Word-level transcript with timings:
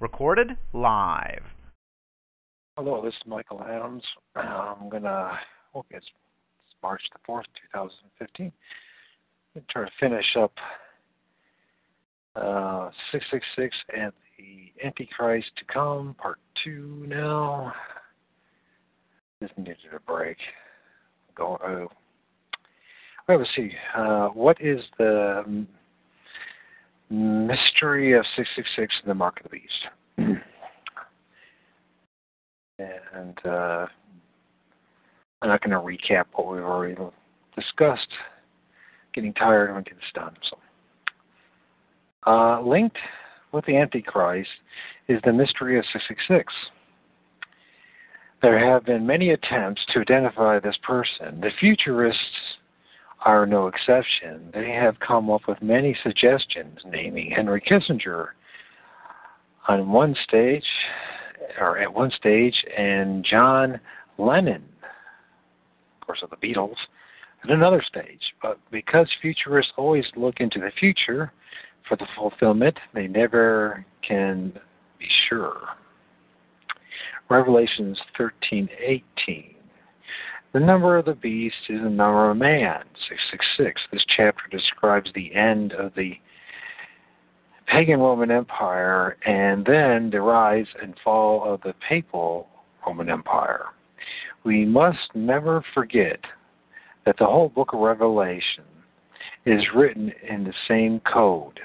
Recorded 0.00 0.56
live. 0.72 1.42
Hello, 2.76 3.02
this 3.04 3.14
is 3.14 3.20
Michael 3.26 3.62
Adams. 3.62 4.02
I'm 4.36 4.88
gonna. 4.88 5.38
Okay, 5.74 5.96
it's, 5.96 6.06
it's 6.06 6.74
March 6.82 7.02
the 7.12 7.18
fourth, 7.26 7.46
2015. 7.72 8.52
I'm 9.54 9.62
try 9.68 9.84
to 9.84 9.90
finish 9.98 10.36
up 10.38 10.52
uh, 12.36 12.90
666 13.12 13.76
and 13.96 14.12
the 14.38 14.86
Antichrist 14.86 15.48
to 15.56 15.64
come, 15.72 16.14
part 16.14 16.38
two 16.64 17.04
now. 17.08 17.72
Just 19.42 19.56
needed 19.58 19.76
a 19.94 20.00
break. 20.00 20.36
Go. 21.34 21.58
Oh. 21.64 21.88
Let's 23.28 23.50
see. 23.54 23.70
Uh, 23.96 24.28
what 24.28 24.56
is 24.60 24.80
the 24.98 25.66
mystery 27.10 28.12
of 28.12 28.24
666 28.36 28.94
and 29.02 29.10
the 29.10 29.14
Mark 29.14 29.38
of 29.38 29.44
the 29.44 29.48
Beast? 29.50 30.42
and 32.78 33.38
uh, 33.44 33.86
I'm 35.42 35.48
not 35.48 35.62
going 35.62 35.70
to 35.70 35.78
recap 35.78 36.24
what 36.32 36.48
we've 36.48 36.62
already 36.62 36.96
discussed. 37.56 38.08
Getting 39.14 39.32
tired 39.34 39.72
when 39.72 39.82
gets 39.82 39.98
done. 40.14 40.36
So, 40.48 40.58
uh, 42.30 42.60
linked 42.62 42.98
with 43.52 43.64
the 43.64 43.76
Antichrist 43.76 44.50
is 45.08 45.20
the 45.24 45.32
mystery 45.32 45.78
of 45.78 45.84
666. 45.92 46.52
There 48.42 48.58
have 48.72 48.84
been 48.84 49.06
many 49.06 49.30
attempts 49.30 49.82
to 49.92 50.00
identify 50.00 50.60
this 50.60 50.76
person. 50.82 51.40
The 51.40 51.50
futurists 51.58 52.20
are 53.24 53.46
no 53.46 53.66
exception. 53.66 54.50
They 54.52 54.70
have 54.70 54.98
come 55.00 55.30
up 55.30 55.42
with 55.48 55.60
many 55.60 55.96
suggestions, 56.02 56.78
naming 56.86 57.30
Henry 57.30 57.60
Kissinger 57.60 58.28
on 59.66 59.90
one 59.90 60.14
stage, 60.24 60.64
or 61.60 61.78
at 61.78 61.92
one 61.92 62.10
stage, 62.12 62.54
and 62.76 63.24
John 63.24 63.80
Lennon, 64.18 64.64
of 66.00 66.06
course, 66.06 66.22
of 66.22 66.30
the 66.30 66.36
Beatles, 66.36 66.76
at 67.44 67.50
another 67.50 67.82
stage. 67.86 68.34
But 68.40 68.58
because 68.70 69.08
futurists 69.20 69.72
always 69.76 70.06
look 70.16 70.40
into 70.40 70.58
the 70.58 70.70
future 70.78 71.32
for 71.88 71.96
the 71.96 72.06
fulfillment, 72.16 72.76
they 72.94 73.06
never 73.06 73.84
can 74.06 74.52
be 74.98 75.06
sure. 75.28 75.60
Revelations 77.28 78.00
13:18. 78.18 79.57
The 80.54 80.60
number 80.60 80.96
of 80.96 81.04
the 81.04 81.14
beast 81.14 81.56
is 81.68 81.82
the 81.82 81.90
number 81.90 82.30
of 82.30 82.38
man, 82.38 82.82
666. 83.08 83.82
This 83.92 84.04
chapter 84.16 84.44
describes 84.50 85.10
the 85.14 85.34
end 85.34 85.72
of 85.72 85.92
the 85.94 86.14
pagan 87.66 88.00
Roman 88.00 88.30
Empire 88.30 89.18
and 89.26 89.66
then 89.66 90.08
the 90.08 90.22
rise 90.22 90.66
and 90.82 90.94
fall 91.04 91.44
of 91.44 91.60
the 91.60 91.74
papal 91.86 92.48
Roman 92.86 93.10
Empire. 93.10 93.66
We 94.44 94.64
must 94.64 95.14
never 95.14 95.62
forget 95.74 96.20
that 97.04 97.16
the 97.18 97.26
whole 97.26 97.50
book 97.50 97.74
of 97.74 97.80
Revelation 97.80 98.64
is 99.44 99.62
written 99.74 100.10
in 100.26 100.44
the 100.44 100.54
same 100.66 101.00
code. 101.00 101.60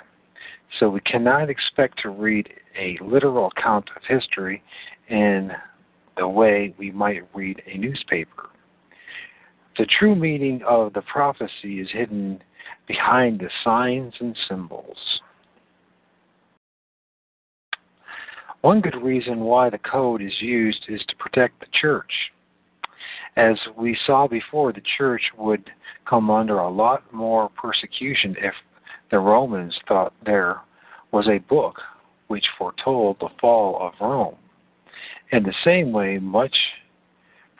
So 0.78 0.89
we 0.89 1.00
cannot 1.02 1.50
expect 1.50 2.00
to 2.02 2.09
read 2.09 2.50
a 2.78 2.98
literal 3.02 3.50
account 3.56 3.89
of 3.95 4.02
history 4.06 4.61
in 5.08 5.54
the 6.17 6.28
way 6.28 6.73
we 6.78 6.92
might 6.92 7.23
read 7.34 7.61
a 7.66 7.78
newspaper. 7.78 8.50
The 9.78 9.88
true 10.00 10.16
meaning 10.16 10.62
of 10.68 10.94
the 10.94 11.02
prophecy 11.02 11.80
is 11.80 11.90
hidden 11.92 12.42
behind 12.88 13.40
the 13.40 13.50
signs 13.64 14.14
and 14.20 14.38
symbols. 14.48 14.98
One 18.62 18.82
good 18.82 18.96
reason 19.02 19.42
why 19.42 19.70
the 19.70 19.80
code 19.80 20.22
is 20.22 20.42
used 20.42 20.86
is 20.88 21.02
to 21.08 21.16
protect 21.18 21.60
the 21.60 21.66
church. 21.82 22.12
As 23.36 23.58
we 23.76 23.98
saw 24.06 24.28
before, 24.28 24.72
the 24.72 24.83
church 24.98 25.23
would 25.38 25.70
come 26.08 26.30
under 26.30 26.60
a 26.60 26.70
lot 26.70 27.12
more 27.12 27.50
persecution 27.50 28.36
if 28.39 28.54
the 29.10 29.20
Romans 29.20 29.78
thought 29.88 30.14
there 30.23 30.62
was 31.12 31.28
a 31.28 31.39
book 31.39 31.82
which 32.28 32.45
foretold 32.58 33.17
the 33.20 33.30
fall 33.42 33.78
of 33.82 33.94
Rome. 34.00 34.36
In 35.32 35.44
the 35.44 35.54
same 35.66 35.92
way, 35.92 36.20
much 36.20 36.56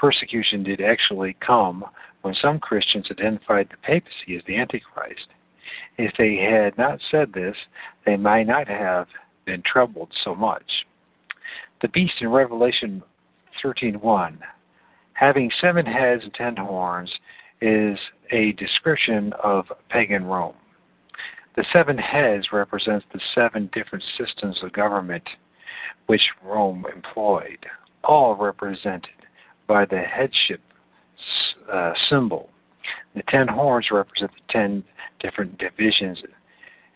persecution 0.04 0.64
did 0.64 0.82
actually 0.82 1.34
come 1.40 1.82
when 2.24 2.36
some 2.42 2.60
Christians 2.60 3.08
identified 3.10 3.70
the 3.72 3.78
papacy 3.78 4.36
as 4.36 4.42
the 4.46 4.58
Antichrist. 4.58 5.28
If 5.98 6.12
they 6.18 6.36
had 6.36 6.78
not 6.78 7.00
said 7.10 7.32
this, 7.32 7.56
they 8.06 8.18
might 8.18 8.46
not 8.46 8.68
have 8.68 9.08
been 9.46 9.64
troubled 9.66 10.10
so 10.26 10.36
much. 10.36 10.86
The 11.82 11.88
beast 11.88 12.16
in 12.20 12.28
Revelation 12.28 13.02
13:1, 13.64 14.40
having 15.14 15.50
seven 15.62 15.86
heads 15.86 16.26
and 16.26 16.34
ten 16.34 16.58
horns, 16.58 17.18
is 17.62 17.98
a 18.30 18.52
description 18.54 19.32
of 19.42 19.72
pagan 19.88 20.26
Rome. 20.26 20.58
The 21.56 21.64
seven 21.72 21.98
heads 21.98 22.52
represents 22.52 23.06
the 23.14 23.22
seven 23.34 23.70
different 23.72 24.04
systems 24.18 24.62
of 24.64 24.74
government 24.74 25.30
which 26.08 26.30
Rome 26.44 26.86
employed, 26.94 27.66
all 28.04 28.36
represented 28.36 29.23
by 29.74 29.86
the 29.86 29.98
headship 29.98 30.62
uh, 31.74 31.94
symbol. 32.08 32.48
The 33.16 33.24
ten 33.28 33.48
horns 33.48 33.88
represent 33.90 34.30
the 34.30 34.54
ten 34.54 34.84
different 35.20 35.58
divisions 35.58 36.20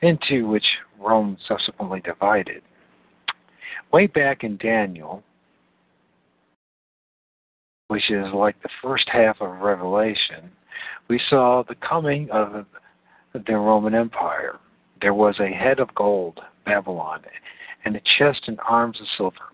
into 0.03 0.47
which 0.47 0.65
Rome 0.99 1.37
subsequently 1.47 2.01
divided. 2.01 2.61
Way 3.91 4.05
back 4.05 4.43
in 4.43 4.57
Daniel, 4.57 5.23
which 7.87 8.11
is 8.11 8.27
like 8.31 8.61
the 8.61 8.69
first 8.83 9.09
half 9.11 9.41
of 9.41 9.59
Revelation, 9.59 10.51
we 11.07 11.19
saw 11.31 11.63
the 11.67 11.75
coming 11.75 12.29
of 12.29 12.63
the 13.33 13.53
Roman 13.53 13.95
Empire. 13.95 14.59
There 15.01 15.15
was 15.15 15.39
a 15.39 15.47
head 15.47 15.79
of 15.79 15.95
gold, 15.95 16.41
Babylon, 16.63 17.21
and 17.85 17.95
a 17.95 18.01
chest 18.19 18.41
and 18.45 18.59
arms 18.69 19.01
of 19.01 19.07
silver, 19.17 19.47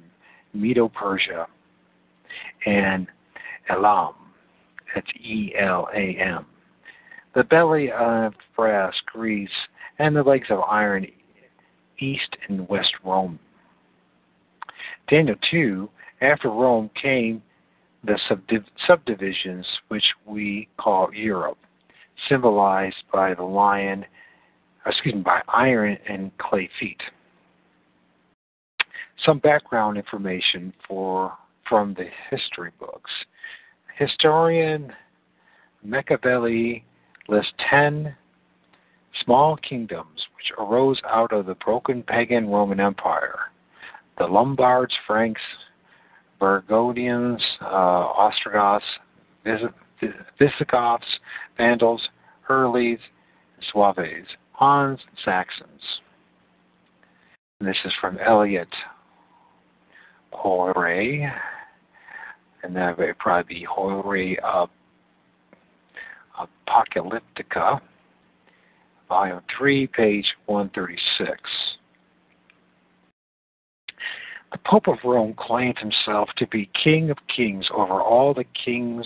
Medo 0.53 0.89
Persia, 0.89 1.47
and 2.65 3.07
Elam. 3.69 4.13
That's 4.93 5.07
E 5.19 5.53
L 5.59 5.87
A 5.93 6.17
M. 6.17 6.45
The 7.35 7.43
belly 7.43 7.91
of 7.91 8.33
brass, 8.55 8.93
Greece, 9.07 9.49
and 9.99 10.15
the 10.15 10.21
legs 10.23 10.47
of 10.49 10.59
iron, 10.69 11.07
East 11.99 12.37
and 12.47 12.67
West 12.69 12.93
Rome. 13.03 13.39
Daniel 15.07 15.35
2, 15.51 15.89
after 16.21 16.49
Rome 16.49 16.89
came 16.99 17.41
the 18.03 18.19
subdiv- 18.29 18.65
subdivisions 18.87 19.65
which 19.87 20.03
we 20.25 20.67
call 20.77 21.13
Europe, 21.13 21.57
symbolized 22.29 23.03
by 23.11 23.33
the 23.33 23.43
lion, 23.43 24.05
uh, 24.85 24.89
excuse 24.89 25.15
me, 25.15 25.21
by 25.21 25.41
iron 25.47 25.97
and 26.07 26.37
clay 26.37 26.69
feet. 26.79 27.01
Some 29.25 29.39
background 29.39 29.97
information 29.97 30.73
for 30.87 31.33
from 31.67 31.93
the 31.93 32.07
history 32.29 32.71
books. 32.79 33.11
Historian 33.97 34.91
Machiavelli 35.83 36.83
lists 37.27 37.53
ten 37.69 38.15
small 39.23 39.57
kingdoms 39.57 40.27
which 40.35 40.51
arose 40.57 40.99
out 41.07 41.31
of 41.31 41.45
the 41.45 41.55
broken 41.55 42.01
pagan 42.03 42.49
Roman 42.49 42.79
Empire. 42.79 43.39
The 44.17 44.25
Lombards, 44.25 44.93
Franks, 45.07 45.41
Burgundians, 46.39 47.41
uh, 47.61 47.65
Ostrogoths, 47.65 48.85
Visigoths, 50.39 51.05
Vandals, 51.57 52.01
Hurleys, 52.47 52.99
Suaves, 53.73 54.25
Huns, 54.51 54.99
and 55.07 55.17
Saxons. 55.23 55.81
And 57.59 57.69
this 57.69 57.77
is 57.85 57.93
from 58.01 58.17
Elliot 58.19 58.67
Horae, 60.31 61.31
and 62.63 62.75
that 62.75 62.97
would 62.97 63.17
probably 63.19 63.55
be 63.55 63.65
Horae 63.65 64.37
uh, 64.43 64.65
Apocalyptica, 66.67 67.79
volume 69.07 69.41
3, 69.57 69.87
page 69.87 70.25
136. 70.45 71.39
The 74.51 74.59
Pope 74.65 74.87
of 74.87 74.97
Rome 75.03 75.33
claimed 75.37 75.77
himself 75.79 76.29
to 76.37 76.47
be 76.47 76.69
King 76.83 77.09
of 77.09 77.17
Kings 77.35 77.65
over 77.73 78.01
all 78.01 78.33
the 78.33 78.45
kings 78.65 79.05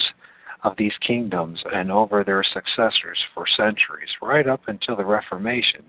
of 0.64 0.74
these 0.78 0.92
kingdoms 1.06 1.60
and 1.74 1.92
over 1.92 2.24
their 2.24 2.44
successors 2.44 3.18
for 3.34 3.46
centuries, 3.56 4.10
right 4.22 4.48
up 4.48 4.62
until 4.68 4.96
the 4.96 5.06
Reformation, 5.06 5.84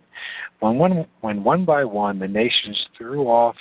when 0.61 0.77
one, 0.77 1.07
when 1.23 1.43
one 1.43 1.65
by 1.65 1.85
one 1.85 2.19
the 2.19 2.29
nations 2.29 2.79
threw 2.97 3.25
off 3.25 3.57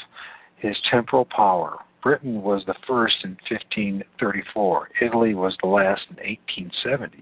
his 0.58 0.76
temporal 0.90 1.26
power. 1.26 1.80
Britain 2.08 2.42
was 2.42 2.64
the 2.66 2.76
first 2.88 3.18
in 3.26 3.32
1534. 3.50 4.90
Italy 5.02 5.34
was 5.34 5.58
the 5.62 5.68
last 5.68 6.04
in 6.10 6.16
1870. 6.16 7.22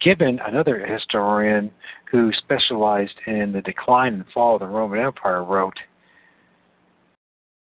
Gibbon, 0.00 0.38
another 0.46 0.86
historian 0.86 1.72
who 2.08 2.30
specialized 2.34 3.16
in 3.26 3.50
the 3.50 3.62
decline 3.62 4.14
and 4.14 4.24
fall 4.32 4.54
of 4.54 4.60
the 4.60 4.68
Roman 4.68 5.00
Empire, 5.00 5.42
wrote, 5.42 5.76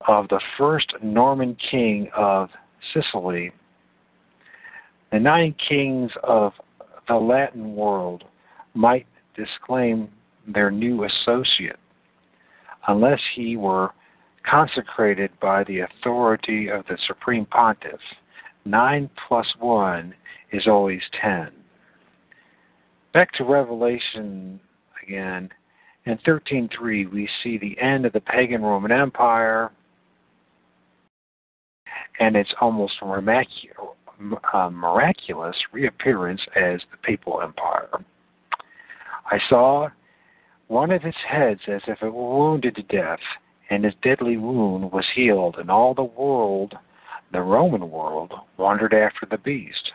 of 0.06 0.28
the 0.28 0.40
first 0.56 0.94
Norman 1.02 1.56
king 1.68 2.08
of 2.16 2.48
Sicily, 2.94 3.50
the 5.10 5.18
nine 5.18 5.52
kings 5.68 6.12
of 6.22 6.52
the 7.08 7.16
Latin 7.16 7.74
world 7.74 8.22
might 8.72 9.08
disclaim 9.36 10.08
their 10.46 10.70
new 10.70 11.04
associate 11.04 11.80
unless 12.86 13.20
he 13.34 13.56
were 13.56 13.90
consecrated 14.48 15.30
by 15.40 15.64
the 15.64 15.80
authority 15.80 16.68
of 16.68 16.84
the 16.86 16.98
Supreme 17.06 17.46
Pontiff. 17.46 18.00
Nine 18.64 19.08
plus 19.26 19.46
one 19.58 20.14
is 20.52 20.66
always 20.66 21.02
ten. 21.20 21.50
Back 23.14 23.32
to 23.34 23.44
Revelation 23.44 24.60
again. 25.02 25.48
In 26.04 26.16
13.3, 26.18 27.12
we 27.12 27.28
see 27.42 27.58
the 27.58 27.78
end 27.78 28.06
of 28.06 28.12
the 28.12 28.20
pagan 28.20 28.62
Roman 28.62 28.92
Empire 28.92 29.70
and 32.20 32.36
its 32.36 32.50
almost 32.60 32.94
uh, 33.02 34.70
miraculous 34.70 35.56
reappearance 35.72 36.40
as 36.56 36.80
the 36.90 36.96
Papal 37.02 37.42
Empire. 37.42 38.04
I 39.30 39.38
saw 39.48 39.88
one 40.68 40.90
of 40.90 41.04
its 41.04 41.16
heads 41.28 41.60
as 41.68 41.82
if 41.86 42.02
it 42.02 42.12
were 42.12 42.50
wounded 42.50 42.76
to 42.76 42.82
death, 42.84 43.20
and 43.70 43.84
his 43.84 43.94
deadly 44.02 44.36
wound 44.36 44.92
was 44.92 45.04
healed, 45.14 45.56
and 45.58 45.70
all 45.70 45.94
the 45.94 46.02
world, 46.02 46.74
the 47.32 47.42
Roman 47.42 47.90
world, 47.90 48.32
wandered 48.56 48.94
after 48.94 49.26
the 49.30 49.38
beast. 49.38 49.92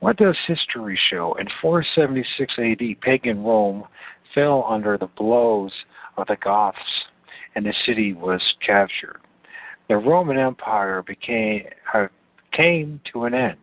What 0.00 0.16
does 0.16 0.36
history 0.46 0.98
show? 1.10 1.34
In 1.34 1.48
476 1.62 2.54
AD, 2.58 3.00
pagan 3.00 3.42
Rome 3.42 3.84
fell 4.34 4.66
under 4.68 4.98
the 4.98 5.06
blows 5.06 5.72
of 6.16 6.26
the 6.26 6.36
Goths, 6.36 6.78
and 7.54 7.64
the 7.64 7.74
city 7.86 8.12
was 8.12 8.42
captured. 8.64 9.20
The 9.88 9.96
Roman 9.96 10.38
Empire 10.38 11.02
became 11.02 11.64
uh, 11.92 12.08
came 12.52 13.00
to 13.12 13.24
an 13.24 13.34
end. 13.34 13.58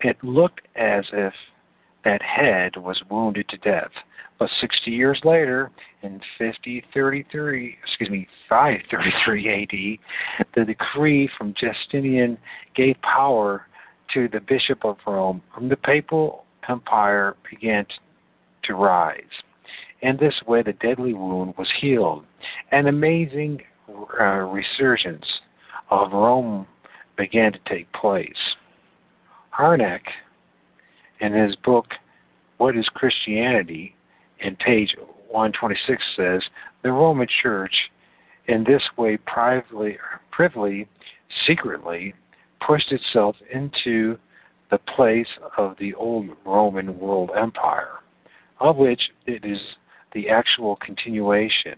It 0.00 0.16
looked 0.22 0.62
as 0.76 1.04
if 1.12 1.34
that 2.04 2.22
head 2.22 2.76
was 2.76 3.02
wounded 3.10 3.48
to 3.48 3.56
death. 3.58 3.90
But 4.38 4.50
60 4.60 4.90
years 4.90 5.20
later, 5.24 5.70
in 6.02 6.20
5033, 6.38 7.76
excuse 7.82 8.10
me, 8.10 8.28
533 8.48 9.98
AD, 10.38 10.46
the 10.54 10.64
decree 10.64 11.28
from 11.36 11.54
Justinian 11.54 12.38
gave 12.76 12.96
power 13.02 13.66
to 14.14 14.28
the 14.28 14.40
Bishop 14.40 14.84
of 14.84 14.96
Rome, 15.06 15.42
and 15.56 15.70
the 15.70 15.76
papal 15.76 16.44
empire 16.68 17.36
began 17.50 17.84
to 18.64 18.74
rise. 18.74 19.22
In 20.02 20.16
this 20.18 20.34
way, 20.46 20.62
the 20.62 20.74
deadly 20.74 21.14
wound 21.14 21.54
was 21.58 21.68
healed. 21.80 22.24
An 22.70 22.86
amazing 22.86 23.62
uh, 24.20 24.24
resurgence 24.24 25.26
of 25.90 26.12
Rome 26.12 26.66
began 27.16 27.52
to 27.52 27.58
take 27.68 27.92
place. 27.92 28.30
Harnack, 29.50 30.02
in 31.20 31.32
his 31.32 31.56
book, 31.56 31.86
What 32.58 32.76
is 32.76 32.86
Christianity, 32.94 33.96
in 34.40 34.56
page 34.56 34.94
126 35.30 36.02
says, 36.16 36.42
the 36.82 36.92
Roman 36.92 37.28
Church 37.42 37.74
in 38.46 38.64
this 38.64 38.82
way 38.96 39.16
privately, 39.16 39.98
privily, 40.30 40.88
secretly 41.46 42.14
pushed 42.66 42.90
itself 42.92 43.36
into 43.52 44.18
the 44.70 44.78
place 44.78 45.28
of 45.56 45.76
the 45.78 45.94
old 45.94 46.28
Roman 46.44 46.98
world 46.98 47.30
empire, 47.38 48.00
of 48.60 48.76
which 48.76 49.10
it 49.26 49.44
is 49.44 49.58
the 50.14 50.28
actual 50.28 50.76
continuation. 50.76 51.76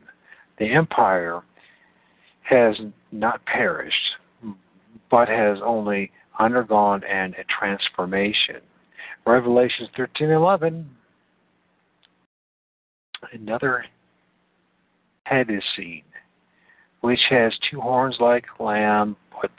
The 0.58 0.72
empire 0.72 1.42
has 2.42 2.76
not 3.12 3.44
perished, 3.46 4.16
but 5.10 5.28
has 5.28 5.58
only 5.64 6.10
undergone 6.38 7.04
an, 7.04 7.34
a 7.38 7.44
transformation. 7.44 8.56
Revelation 9.26 9.88
13:11 9.96 10.86
another 13.32 13.84
head 15.24 15.50
is 15.50 15.62
seen, 15.76 16.02
which 17.00 17.20
has 17.30 17.52
two 17.70 17.80
horns 17.80 18.16
like 18.20 18.44
a 18.58 18.62
lamb, 18.62 19.16
but 19.40 19.50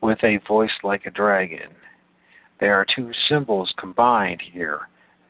with 0.00 0.22
a 0.22 0.40
voice 0.46 0.70
like 0.82 1.06
a 1.06 1.10
dragon. 1.10 1.70
There 2.60 2.74
are 2.74 2.86
two 2.94 3.10
symbols 3.28 3.72
combined 3.78 4.42
here 4.52 4.88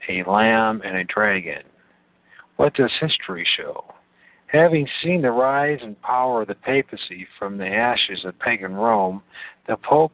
a 0.09 0.23
lamb 0.25 0.81
and 0.85 0.97
a 0.97 1.05
dragon. 1.05 1.62
What 2.56 2.75
does 2.75 2.91
history 3.00 3.47
show? 3.56 3.85
Having 4.47 4.88
seen 5.03 5.20
the 5.20 5.31
rise 5.31 5.81
and 5.82 6.00
power 6.00 6.43
of 6.43 6.49
the 6.49 6.55
papacy 6.55 7.26
from 7.38 7.59
the 7.59 7.67
ashes 7.67 8.25
of 8.25 8.38
pagan 8.38 8.73
Rome, 8.73 9.23
the 9.67 9.76
Pope, 9.76 10.12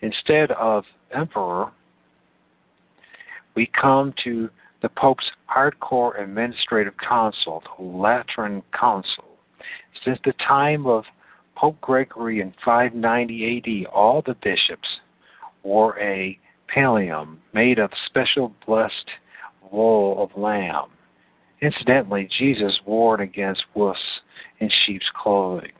instead 0.00 0.50
of 0.52 0.84
emperor, 1.14 1.70
we 3.54 3.70
come 3.80 4.12
to 4.24 4.50
the 4.82 4.88
Pope's 4.90 5.30
hardcore 5.50 6.22
administrative 6.22 6.94
council, 6.96 7.62
the 7.78 7.84
Lateran 7.84 8.62
Council. 8.78 9.24
Since 10.04 10.18
the 10.24 10.34
time 10.46 10.86
of 10.86 11.04
Pope 11.56 11.80
Gregory 11.80 12.40
in 12.40 12.52
590 12.64 13.86
AD, 13.86 13.92
all 13.92 14.22
the 14.22 14.36
bishops 14.42 14.88
wore 15.62 15.98
a 15.98 16.38
pallium 16.74 17.38
made 17.54 17.78
of 17.78 17.90
special 18.06 18.52
blessed 18.66 19.10
wool 19.72 20.22
of 20.22 20.40
lamb. 20.40 20.90
Incidentally, 21.62 22.28
Jesus 22.38 22.78
warned 22.84 23.22
against 23.22 23.64
wolves 23.74 23.98
in 24.60 24.70
sheep's 24.84 25.06
clothing. 25.14 25.72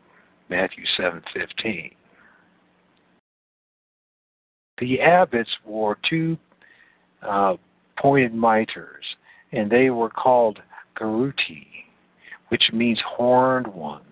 Matthew 0.48 0.84
7:15. 0.98 1.92
The 4.78 5.00
abbots 5.00 5.50
wore 5.64 5.98
two 6.08 6.38
uh, 7.22 7.56
pointed 7.98 8.34
mitres, 8.34 9.04
and 9.52 9.70
they 9.70 9.90
were 9.90 10.10
called 10.10 10.60
Garuti, 10.98 11.66
which 12.48 12.70
means 12.72 12.98
horned 13.06 13.66
ones. 13.66 14.02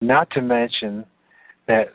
Not 0.00 0.30
to 0.30 0.42
mention 0.42 1.04
that 1.66 1.92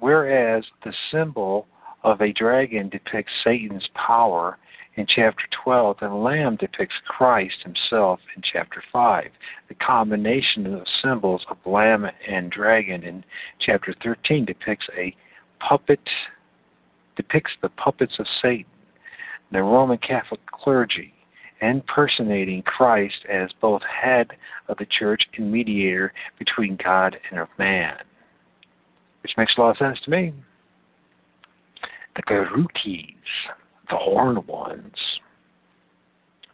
whereas 0.00 0.64
the 0.84 0.92
symbol 1.10 1.66
of 2.02 2.20
a 2.20 2.32
dragon 2.32 2.88
depicts 2.88 3.32
Satan's 3.42 3.88
power 3.94 4.58
in 4.96 5.06
chapter 5.06 5.44
12, 5.64 5.96
and 6.02 6.22
lamb 6.22 6.56
depicts 6.56 6.94
Christ 7.06 7.56
himself 7.64 8.20
in 8.36 8.42
chapter 8.42 8.82
5. 8.92 9.24
The 9.68 9.74
combination 9.74 10.72
of 10.72 10.86
symbols 11.02 11.44
of 11.50 11.56
lamb 11.66 12.06
and 12.28 12.50
dragon 12.50 13.02
in 13.02 13.24
chapter 13.58 13.94
13 14.02 14.44
depicts 14.44 14.86
a 14.96 15.14
puppet 15.58 16.00
depicts 17.16 17.52
the 17.62 17.68
puppets 17.70 18.14
of 18.18 18.26
Satan 18.42 18.66
the 19.54 19.62
Roman 19.62 19.98
Catholic 19.98 20.40
clergy, 20.50 21.14
impersonating 21.62 22.60
Christ 22.62 23.14
as 23.32 23.50
both 23.60 23.82
head 23.82 24.32
of 24.68 24.76
the 24.78 24.86
church 24.86 25.22
and 25.38 25.50
mediator 25.50 26.12
between 26.40 26.76
God 26.82 27.16
and 27.30 27.46
man. 27.56 27.94
Which 29.22 29.32
makes 29.38 29.52
a 29.56 29.60
lot 29.60 29.70
of 29.70 29.76
sense 29.76 29.98
to 30.04 30.10
me. 30.10 30.34
The 32.16 32.22
Garutis, 32.24 33.14
the 33.88 33.96
horned 33.96 34.44
ones. 34.48 34.96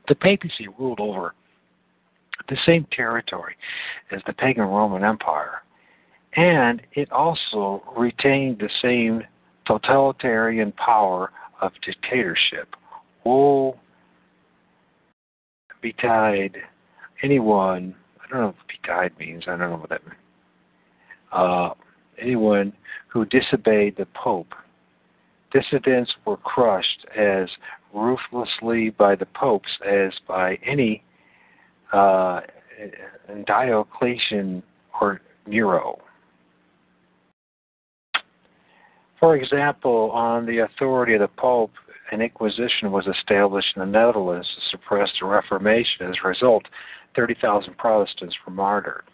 The 0.06 0.14
papacy 0.14 0.68
ruled 0.78 1.00
over 1.00 1.34
the 2.50 2.58
same 2.66 2.86
territory 2.92 3.54
as 4.12 4.20
the 4.26 4.34
pagan 4.34 4.64
Roman 4.64 5.04
Empire, 5.04 5.62
and 6.36 6.82
it 6.92 7.10
also 7.10 7.82
retained 7.96 8.58
the 8.58 8.70
same 8.82 9.22
totalitarian 9.66 10.72
power 10.72 11.32
of 11.62 11.72
dictatorship 11.82 12.74
woe 13.24 13.78
betide 15.82 16.56
anyone. 17.22 17.94
I 18.22 18.30
don't 18.30 18.40
know 18.40 18.46
what 18.48 18.56
betide 18.68 19.12
means. 19.18 19.44
I 19.46 19.56
don't 19.56 19.70
know 19.70 19.76
what 19.76 19.90
that 19.90 20.04
means. 20.04 20.16
Uh, 21.32 21.70
anyone 22.20 22.72
who 23.08 23.24
disobeyed 23.24 23.96
the 23.96 24.06
Pope. 24.14 24.54
Dissidents 25.52 26.12
were 26.24 26.36
crushed 26.36 27.06
as 27.16 27.48
ruthlessly 27.92 28.90
by 28.90 29.16
the 29.16 29.26
popes 29.26 29.70
as 29.84 30.12
by 30.28 30.56
any 30.64 31.02
uh, 31.92 32.40
Diocletian 33.46 34.62
or 35.00 35.20
Nero. 35.46 35.98
For 39.18 39.36
example, 39.36 40.10
on 40.12 40.46
the 40.46 40.58
authority 40.60 41.14
of 41.14 41.20
the 41.20 41.28
Pope, 41.28 41.72
an 42.10 42.20
inquisition 42.20 42.90
was 42.90 43.06
established 43.06 43.76
in 43.76 43.80
the 43.80 43.86
Netherlands 43.86 44.48
to 44.54 44.76
suppress 44.76 45.10
the 45.20 45.26
Reformation. 45.26 46.06
As 46.08 46.16
a 46.24 46.28
result, 46.28 46.64
30,000 47.16 47.76
Protestants 47.76 48.36
were 48.46 48.52
martyred. 48.52 49.04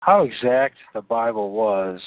How 0.00 0.22
exact 0.22 0.76
the 0.94 1.02
Bible 1.02 1.52
was 1.52 2.00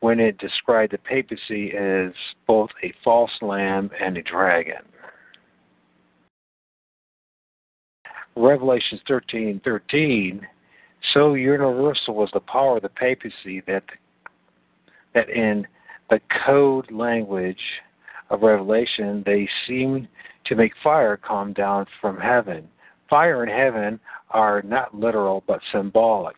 when 0.00 0.20
it 0.20 0.38
described 0.38 0.92
the 0.92 0.98
papacy 0.98 1.72
as 1.76 2.12
both 2.46 2.70
a 2.82 2.92
false 3.02 3.30
lamb 3.40 3.90
and 4.00 4.16
a 4.16 4.22
dragon. 4.22 4.82
Revelation 8.36 9.00
13:13 9.08 10.46
So 11.12 11.34
universal 11.34 12.14
was 12.14 12.30
the 12.32 12.40
power 12.40 12.76
of 12.76 12.82
the 12.82 12.88
papacy 12.88 13.60
that 13.66 13.84
that 15.14 15.28
in 15.28 15.66
the 16.10 16.20
code 16.46 16.90
language 16.92 17.62
of 18.30 18.42
Revelation 18.42 19.22
they 19.24 19.48
seem 19.66 20.08
to 20.46 20.54
make 20.54 20.72
fire 20.82 21.16
come 21.16 21.52
down 21.52 21.86
from 22.00 22.18
heaven. 22.18 22.68
Fire 23.08 23.42
and 23.42 23.50
heaven 23.50 24.00
are 24.30 24.62
not 24.62 24.94
literal 24.94 25.42
but 25.46 25.60
symbolic. 25.72 26.36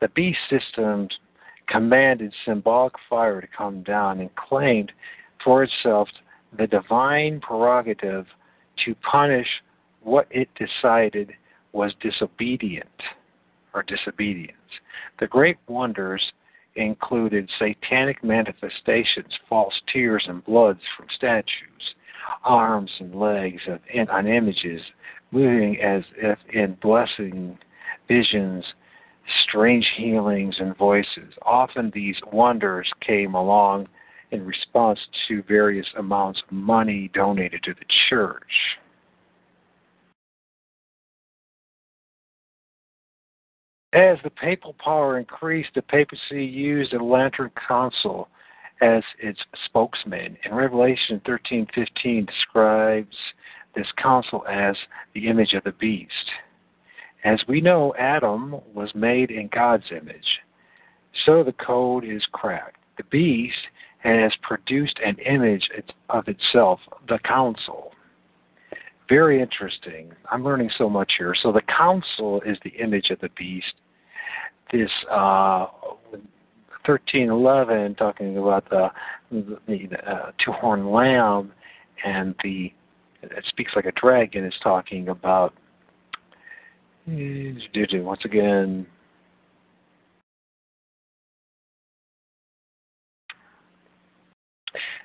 The 0.00 0.08
beast 0.08 0.38
systems 0.50 1.10
commanded 1.68 2.32
symbolic 2.44 2.94
fire 3.08 3.40
to 3.40 3.46
come 3.46 3.82
down 3.82 4.20
and 4.20 4.34
claimed 4.36 4.92
for 5.42 5.64
itself 5.64 6.08
the 6.56 6.66
divine 6.66 7.40
prerogative 7.40 8.26
to 8.84 8.94
punish 8.96 9.48
what 10.02 10.28
it 10.30 10.48
decided 10.54 11.32
was 11.72 11.92
disobedient 12.00 12.88
or 13.74 13.82
disobedience. 13.82 14.56
The 15.18 15.26
great 15.26 15.56
wonders 15.66 16.22
included 16.76 17.50
satanic 17.58 18.22
manifestations, 18.22 19.32
false 19.48 19.74
tears 19.92 20.24
and 20.28 20.44
bloods 20.44 20.80
from 20.96 21.06
statues, 21.14 21.94
arms 22.44 22.90
and 23.00 23.14
legs 23.14 23.62
of, 23.68 23.80
on 24.10 24.26
images, 24.26 24.80
moving 25.30 25.80
as 25.80 26.02
if 26.16 26.38
in 26.52 26.76
blessing 26.80 27.58
visions, 28.08 28.64
strange 29.48 29.86
healings 29.96 30.56
and 30.58 30.76
voices. 30.76 31.32
Often 31.42 31.92
these 31.94 32.16
wonders 32.32 32.88
came 33.04 33.34
along 33.34 33.88
in 34.30 34.44
response 34.44 34.98
to 35.28 35.42
various 35.42 35.86
amounts 35.98 36.42
of 36.46 36.52
money 36.52 37.10
donated 37.14 37.62
to 37.64 37.74
the 37.74 37.86
church. 38.08 38.42
As 43.96 44.18
the 44.22 44.28
papal 44.28 44.74
power 44.74 45.18
increased, 45.18 45.70
the 45.74 45.80
papacy 45.80 46.44
used 46.44 46.92
a 46.92 47.02
Lateran 47.02 47.50
Council 47.66 48.28
as 48.82 49.02
its 49.18 49.40
spokesman. 49.64 50.36
In 50.44 50.52
Revelation 50.52 51.18
13:15 51.20 52.26
describes 52.26 53.16
this 53.74 53.90
council 53.92 54.44
as 54.46 54.76
the 55.14 55.28
image 55.28 55.54
of 55.54 55.64
the 55.64 55.72
beast. 55.72 56.30
As 57.24 57.40
we 57.48 57.62
know, 57.62 57.94
Adam 57.98 58.60
was 58.74 58.94
made 58.94 59.30
in 59.30 59.48
God's 59.48 59.90
image. 59.90 60.42
So 61.24 61.42
the 61.42 61.54
code 61.54 62.04
is 62.04 62.26
cracked. 62.32 62.80
The 62.98 63.04
beast 63.04 63.66
has 64.00 64.36
produced 64.42 64.98
an 64.98 65.16
image 65.20 65.70
of 66.10 66.28
itself, 66.28 66.80
the 67.08 67.18
council. 67.20 67.94
Very 69.08 69.40
interesting. 69.40 70.14
I'm 70.30 70.44
learning 70.44 70.68
so 70.76 70.90
much 70.90 71.14
here. 71.16 71.34
So 71.34 71.50
the 71.50 71.62
council 71.62 72.42
is 72.42 72.58
the 72.62 72.76
image 72.76 73.08
of 73.08 73.20
the 73.20 73.30
beast. 73.30 73.72
This 74.72 74.90
uh, 75.10 75.66
1311, 76.86 77.94
talking 77.96 78.38
about 78.38 78.68
the 78.70 78.88
the, 79.30 79.88
uh, 80.06 80.30
two-horned 80.44 80.90
lamb, 80.90 81.52
and 82.04 82.34
the 82.42 82.72
it 83.22 83.44
speaks 83.48 83.72
like 83.74 83.86
a 83.86 83.92
dragon 83.92 84.44
is 84.44 84.54
talking 84.62 85.08
about 85.08 85.54
once 87.06 88.20
again. 88.24 88.86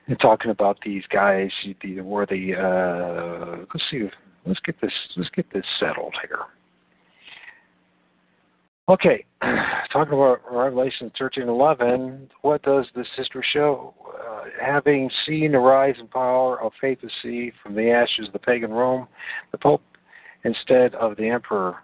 And 0.08 0.20
talking 0.20 0.52
about 0.52 0.80
these 0.84 1.04
guys 1.12 1.52
the 1.82 2.02
where 2.02 2.26
the 2.26 2.56
uh 2.56 3.66
let's 3.74 3.86
see 3.90 4.10
let's 4.46 4.60
get 4.62 4.76
this 4.82 4.92
let's 5.16 5.30
get 5.30 5.46
this 5.54 5.64
settled 5.80 6.16
here 6.28 6.40
okay 8.92 9.26
talking 9.94 10.14
about 10.14 10.40
revelation 10.52 11.10
13 11.18 11.48
11 11.48 12.30
what 12.42 12.62
does 12.64 12.86
this 12.94 13.08
history 13.16 13.46
show 13.54 13.94
uh, 14.22 14.44
having 14.62 15.10
seen 15.26 15.54
the 15.54 15.58
rise 15.58 15.96
and 15.98 16.12
power 16.12 16.62
of 16.62 16.74
papacy 16.82 17.54
from 17.64 17.74
the 17.74 17.90
ashes 17.90 18.28
of 18.28 18.34
the 18.34 18.40
pagan 18.40 18.72
rome 18.72 19.08
the 19.54 19.58
pope 19.58 19.82
instead 20.44 20.94
of 20.96 21.16
the 21.16 21.28
emperor 21.28 21.78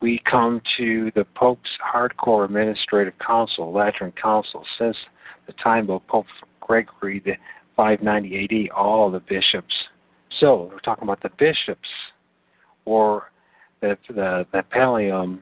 we 0.00 0.20
come 0.30 0.60
to 0.76 1.10
the 1.14 1.24
Pope's 1.34 1.70
hardcore 1.82 2.44
administrative 2.44 3.14
council, 3.18 3.72
Lateran 3.72 4.12
Council, 4.12 4.62
since 4.78 4.96
the 5.46 5.54
time 5.54 5.88
of 5.88 6.06
Pope 6.06 6.26
Gregory 6.60 7.22
the 7.24 7.32
590 7.76 8.68
AD, 8.68 8.76
all 8.76 9.10
the 9.10 9.20
bishops. 9.20 9.74
So 10.38 10.70
we're 10.70 10.80
talking 10.80 11.04
about 11.04 11.22
the 11.22 11.30
bishops, 11.38 11.88
or 12.84 13.30
the 13.80 13.96
the, 14.08 14.46
the 14.52 14.62
pallium 14.74 15.40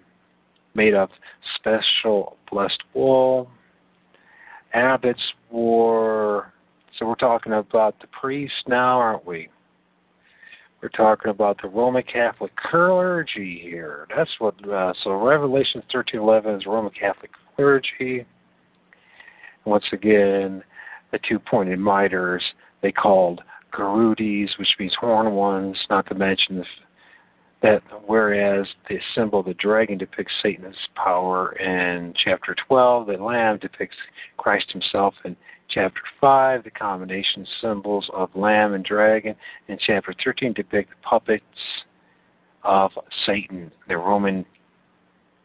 made 0.75 0.95
of 0.95 1.09
special 1.57 2.37
blessed 2.51 2.83
wool. 2.95 3.51
Abbots 4.73 5.23
wore. 5.51 6.53
So 6.99 7.07
we're 7.07 7.15
talking 7.17 7.53
about 7.53 8.01
the 8.01 8.07
priests 8.09 8.57
now, 8.67 8.99
aren't 8.99 9.27
we? 9.27 9.49
We're 10.83 10.89
talking 10.91 11.31
about 11.31 11.61
the 11.63 11.69
Roman 11.69 12.03
Catholic 12.03 12.53
clergy 12.57 13.59
here. 13.63 14.07
That's 14.15 14.31
what. 14.39 14.55
Uh, 14.69 14.93
so 15.03 15.13
Revelation 15.13 15.83
13:11 15.93 16.59
is 16.59 16.67
Roman 16.67 16.93
Catholic 16.93 17.31
clergy. 17.57 18.27
Once 19.65 19.85
again, 19.93 20.63
the 21.11 21.19
two-pointed 21.27 21.79
miters 21.79 22.43
they 22.83 22.93
called 22.93 23.41
garudes, 23.73 24.59
which 24.59 24.69
means 24.79 24.95
horn 25.01 25.33
ones. 25.33 25.77
Not 25.89 26.07
to 26.09 26.15
mention 26.15 26.63
that 27.65 27.83
whereas 28.07 28.67
the 28.91 28.99
symbol 29.15 29.41
of 29.41 29.47
the 29.47 29.55
dragon 29.55 29.97
depicts 29.97 30.35
Satan's 30.43 30.77
power 30.97 31.53
in 31.53 32.13
chapter 32.23 32.55
12, 32.69 33.07
the 33.07 33.13
lamb 33.15 33.59
depicts 33.59 33.97
Christ 34.37 34.71
himself 34.71 35.15
in 35.25 35.35
chapter 35.71 36.03
5, 36.21 36.63
the 36.63 36.71
combination 36.71 37.47
symbols 37.63 38.07
of 38.13 38.29
lamb 38.37 38.75
and 38.75 38.85
dragon. 38.85 39.35
In 39.69 39.79
chapter 39.79 40.15
13, 40.23 40.53
depict 40.53 40.91
the 40.91 41.09
puppets 41.09 41.43
of 42.65 42.91
Satan, 43.25 43.73
the 43.89 43.97
Roman 43.97 44.45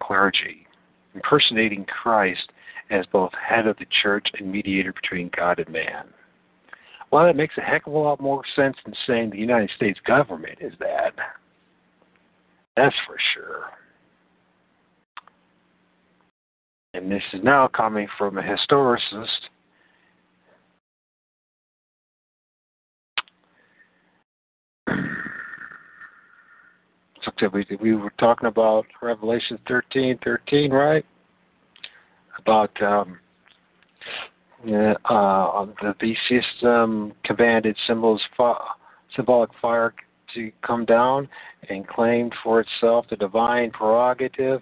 clergy, 0.01 0.67
impersonating 1.15 1.85
Christ 1.85 2.51
as 2.89 3.05
both 3.13 3.31
head 3.33 3.65
of 3.65 3.77
the 3.77 3.87
church 4.01 4.27
and 4.37 4.51
mediator 4.51 4.91
between 4.91 5.29
God 5.37 5.59
and 5.59 5.69
man. 5.69 6.07
Well, 7.11 7.25
that 7.25 7.37
makes 7.37 7.57
a 7.57 7.61
heck 7.61 7.87
of 7.87 7.93
a 7.93 7.97
lot 7.97 8.19
more 8.19 8.43
sense 8.57 8.75
than 8.83 8.93
saying 9.07 9.29
the 9.29 9.37
United 9.37 9.69
States 9.77 9.99
government 10.05 10.57
is 10.59 10.73
that. 10.81 11.13
That's 12.75 12.95
for 13.05 13.17
sure. 13.33 13.65
And 16.93 17.11
this 17.11 17.23
is 17.33 17.41
now 17.43 17.67
coming 17.67 18.07
from 18.17 18.37
a 18.37 18.41
historicist 18.41 19.27
we 27.53 27.65
we 27.79 27.95
were 27.95 28.13
talking 28.19 28.47
about 28.47 28.85
Revelation 29.01 29.59
thirteen 29.67 30.17
thirteen, 30.23 30.71
right? 30.71 31.05
About 32.39 32.71
um, 32.81 33.19
uh, 34.65 35.65
the 35.81 35.95
beast 35.99 36.19
system 36.27 37.13
commanded 37.23 37.77
symbols 37.87 38.21
symbolic 39.15 39.49
fire 39.61 39.93
to 40.35 40.51
come 40.65 40.85
down 40.85 41.27
and 41.69 41.87
claim 41.87 42.31
for 42.43 42.61
itself 42.61 43.05
the 43.09 43.15
divine 43.15 43.71
prerogative 43.71 44.61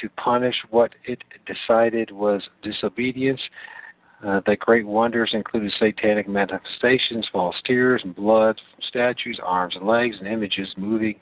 to 0.00 0.08
punish 0.10 0.56
what 0.70 0.94
it 1.04 1.22
decided 1.46 2.10
was 2.10 2.42
disobedience. 2.62 3.40
Uh, 4.26 4.40
the 4.46 4.56
great 4.56 4.86
wonders 4.86 5.30
included 5.34 5.72
satanic 5.78 6.28
manifestations, 6.28 7.28
false 7.30 7.56
tears 7.66 8.00
and 8.04 8.14
blood 8.14 8.58
from 8.72 8.82
statues, 8.88 9.38
arms 9.44 9.74
and 9.76 9.86
legs, 9.86 10.16
and 10.18 10.28
images 10.28 10.68
moving 10.76 11.16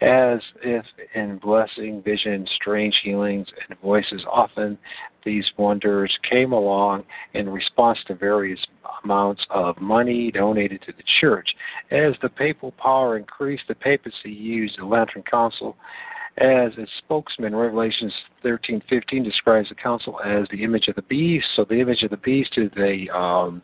as 0.00 0.40
if 0.62 0.84
in 1.14 1.38
blessing, 1.38 2.02
vision, 2.02 2.46
strange 2.54 2.94
healings, 3.02 3.46
and 3.68 3.78
voices. 3.80 4.22
Often 4.30 4.76
these 5.24 5.44
wonders 5.56 6.12
came 6.28 6.52
along 6.52 7.04
in 7.32 7.48
response 7.48 7.98
to 8.08 8.14
various 8.14 8.60
amounts 9.04 9.42
of 9.50 9.80
money 9.80 10.30
donated 10.30 10.82
to 10.82 10.92
the 10.92 11.04
church. 11.20 11.48
As 11.90 12.14
the 12.20 12.28
papal 12.28 12.72
power 12.72 13.16
increased, 13.16 13.64
the 13.68 13.74
papacy 13.74 14.30
used 14.30 14.78
the 14.78 14.84
Lateran 14.84 15.24
Council 15.24 15.76
as 16.38 16.72
its 16.78 16.90
spokesman. 16.98 17.54
Revelations 17.54 18.12
13:15 18.42 19.22
describes 19.22 19.68
the 19.68 19.74
council 19.74 20.20
as 20.24 20.48
the 20.50 20.62
image 20.64 20.88
of 20.88 20.96
the 20.96 21.02
beast. 21.02 21.46
So 21.54 21.64
the 21.64 21.80
image 21.80 22.02
of 22.02 22.10
the 22.10 22.16
beast 22.18 22.56
is 22.56 22.70
the 22.72 23.08
um, 23.10 23.62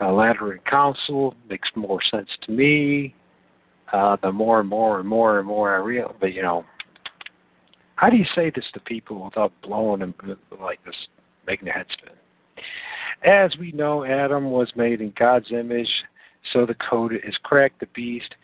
uh, 0.00 0.12
Lateran 0.12 0.58
Council. 0.68 1.34
Makes 1.48 1.70
more 1.74 2.00
sense 2.10 2.28
to 2.42 2.52
me 2.52 3.14
uh, 3.92 4.16
the 4.22 4.32
more 4.32 4.60
and 4.60 4.68
more 4.68 4.98
and 4.98 5.08
more 5.08 5.38
and 5.38 5.46
more 5.46 5.74
I 5.74 5.78
real. 5.78 6.14
But 6.20 6.34
you 6.34 6.42
know, 6.42 6.64
how 7.96 8.10
do 8.10 8.16
you 8.16 8.26
say 8.34 8.50
this 8.54 8.64
to 8.74 8.80
people 8.80 9.24
without 9.24 9.52
blowing 9.62 10.00
them 10.00 10.14
like 10.60 10.84
this, 10.84 10.96
making 11.46 11.66
their 11.66 11.74
head 11.74 11.86
spin? 11.92 12.12
As 13.24 13.56
we 13.58 13.72
know, 13.72 14.04
Adam 14.04 14.50
was 14.50 14.72
made 14.74 15.00
in 15.00 15.12
God's 15.16 15.52
image, 15.52 15.88
so 16.52 16.66
the 16.66 16.74
code 16.74 17.12
is 17.12 17.36
correct. 17.44 17.80
The 17.80 17.86
beast 17.94 18.34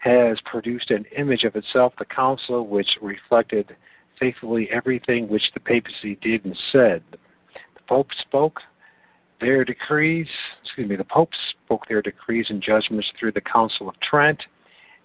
has 0.00 0.38
produced 0.44 0.90
an 0.90 1.04
image 1.16 1.44
of 1.44 1.56
itself, 1.56 1.92
the 1.98 2.04
council, 2.04 2.66
which 2.66 2.88
reflected 3.00 3.76
faithfully 4.18 4.68
everything 4.70 5.28
which 5.28 5.52
the 5.54 5.60
papacy 5.60 6.18
did 6.22 6.44
and 6.44 6.56
said. 6.72 7.02
The 7.12 7.80
Pope 7.88 8.08
spoke 8.20 8.60
their 9.40 9.64
decrees, 9.64 10.28
excuse 10.62 10.88
me, 10.88 10.96
the 10.96 11.04
Pope 11.04 11.30
spoke 11.64 11.86
their 11.88 12.02
decrees 12.02 12.46
and 12.50 12.62
judgments 12.62 13.08
through 13.18 13.32
the 13.32 13.40
Council 13.40 13.88
of 13.88 13.94
Trent 14.00 14.42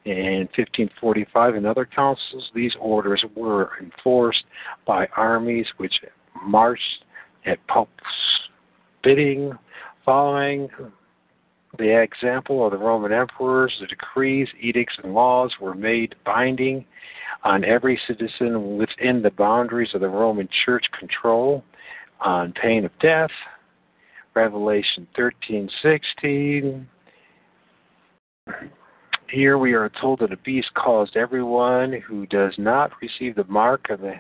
in 0.06 0.48
1545 0.56 1.56
and 1.56 1.66
other 1.66 1.86
councils. 1.86 2.50
These 2.54 2.74
orders 2.80 3.24
were 3.36 3.72
enforced 3.82 4.44
by 4.86 5.08
armies 5.18 5.66
which 5.78 5.94
marched 6.44 7.06
at 7.46 7.66
Pope's 7.68 7.90
bidding, 9.04 9.54
following 10.06 10.70
the 11.78 12.02
example 12.02 12.66
of 12.66 12.72
the 12.72 12.78
Roman 12.78 13.12
emperors, 13.12 13.74
the 13.80 13.88
decrees, 13.88 14.48
edicts, 14.60 14.96
and 15.04 15.14
laws 15.14 15.52
were 15.60 15.76
made 15.76 16.16
binding 16.26 16.86
on 17.44 17.64
every 17.64 18.00
citizen 18.08 18.78
within 18.78 19.22
the 19.22 19.32
boundaries 19.32 19.94
of 19.94 20.02
the 20.02 20.10
Roman 20.10 20.50
Church 20.66 20.86
control 20.98 21.64
on 22.20 22.54
pain 22.54 22.86
of 22.86 22.92
death. 23.00 23.32
Revelation 24.34 25.08
13:16. 25.18 26.88
Here 29.30 29.58
we 29.58 29.74
are 29.74 29.90
told 30.02 30.20
that 30.20 30.32
a 30.32 30.38
beast 30.38 30.74
caused 30.76 31.18
everyone 31.18 31.94
who 31.94 32.26
does 32.28 32.54
not 32.58 32.92
receive 33.02 33.36
the 33.36 33.46
mark 33.46 33.90
of 33.90 34.02
the, 34.02 34.16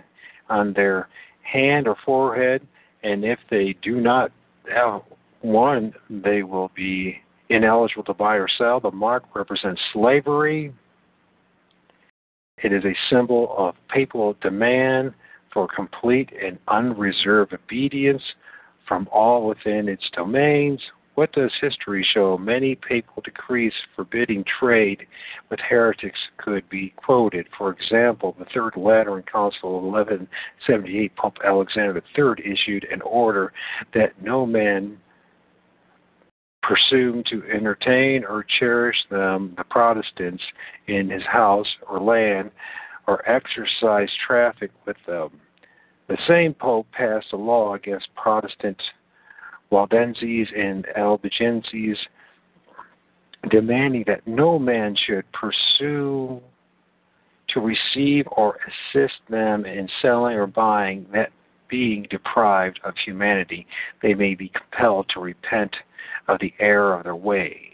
on 0.49 0.73
their 0.73 1.09
hand 1.43 1.87
or 1.87 1.95
forehead, 2.05 2.65
and 3.03 3.23
if 3.23 3.39
they 3.49 3.73
do 3.81 4.01
not 4.01 4.31
have 4.73 5.01
one, 5.41 5.93
they 6.09 6.43
will 6.43 6.71
be 6.75 7.21
ineligible 7.49 8.03
to 8.05 8.13
buy 8.13 8.35
or 8.35 8.47
sell. 8.57 8.79
The 8.79 8.91
mark 8.91 9.23
represents 9.35 9.81
slavery. 9.93 10.73
It 12.63 12.71
is 12.71 12.83
a 12.85 12.95
symbol 13.09 13.53
of 13.57 13.75
papal 13.89 14.35
demand 14.41 15.13
for 15.53 15.67
complete 15.67 16.29
and 16.41 16.57
unreserved 16.67 17.53
obedience 17.53 18.23
from 18.87 19.07
all 19.11 19.47
within 19.47 19.87
its 19.89 20.03
domains. 20.13 20.79
What 21.15 21.31
does 21.31 21.51
history 21.61 22.05
show? 22.13 22.37
Many 22.37 22.75
papal 22.75 23.21
decrees 23.23 23.71
forbidding 23.95 24.43
trade 24.59 25.07
with 25.49 25.61
heretics 25.61 26.19
could 26.37 26.67
be 26.69 26.93
quoted. 26.97 27.47
For 27.57 27.71
example, 27.71 28.35
the 28.37 28.45
Third 28.53 28.73
Lateran 28.75 29.23
Council 29.23 29.77
of 29.77 29.83
1178, 29.83 31.15
Pope 31.15 31.37
Alexander 31.43 32.03
III 32.17 32.51
issued 32.51 32.85
an 32.91 33.01
order 33.01 33.53
that 33.93 34.21
no 34.21 34.45
man 34.45 34.97
presume 36.65 37.23
to 37.29 37.43
entertain 37.51 38.25
or 38.25 38.43
cherish 38.59 38.97
them, 39.11 39.53
the 39.57 39.63
Protestants, 39.63 40.43
in 40.87 41.09
his 41.09 41.23
house 41.23 41.67
or 41.87 41.99
land, 41.99 42.49
or 43.07 43.27
exercise 43.29 44.09
traffic 44.25 44.71
with 44.85 44.97
them. 45.05 45.29
The 46.07 46.17
same 46.27 46.53
Pope 46.53 46.87
passed 46.91 47.33
a 47.33 47.37
law 47.37 47.75
against 47.75 48.07
Protestant 48.15 48.81
Waldenses 49.71 50.47
and 50.57 50.87
Albigenses, 50.97 51.97
demanding 53.49 54.03
that 54.07 54.25
no 54.27 54.57
man 54.57 54.95
should 54.95 55.25
pursue 55.33 56.41
to 57.49 57.59
receive 57.59 58.25
or 58.31 58.57
assist 58.67 59.19
them 59.29 59.65
in 59.65 59.87
selling 60.01 60.35
or 60.35 60.47
buying, 60.47 61.05
that 61.13 61.31
being 61.69 62.07
deprived 62.09 62.79
of 62.83 62.95
humanity, 63.05 63.67
they 64.01 64.15
may 64.15 64.33
be 64.33 64.49
compelled 64.49 65.07
to 65.13 65.19
repent 65.19 65.75
of 66.27 66.39
the 66.39 66.53
error 66.59 66.97
of 66.97 67.03
their 67.03 67.15
way. 67.15 67.65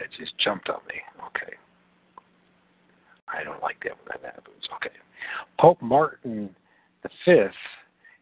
that 0.00 0.08
just 0.18 0.36
jumped 0.38 0.68
on 0.68 0.80
me. 0.88 0.94
Okay. 1.26 1.54
I 3.28 3.44
don't 3.44 3.62
like 3.62 3.76
that 3.84 3.92
when 3.92 4.18
that 4.22 4.34
happens. 4.34 4.64
Okay. 4.76 4.96
Pope 5.58 5.80
Martin 5.80 6.54
V, 7.26 7.32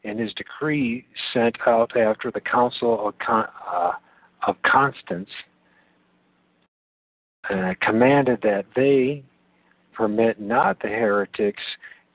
in 0.04 0.18
his 0.18 0.33
decree 0.35 1.07
sent 1.33 1.57
out 1.66 1.96
after 1.96 2.31
the 2.31 2.40
Council 2.40 3.09
of, 3.09 3.14
Con- 3.18 3.48
uh, 3.72 3.92
of 4.46 4.57
Constance, 4.62 5.31
uh, 7.50 7.74
commanded 7.81 8.40
that 8.42 8.66
they 8.76 9.22
permit 9.94 10.40
not 10.40 10.81
the 10.83 10.88
heretics 10.88 11.62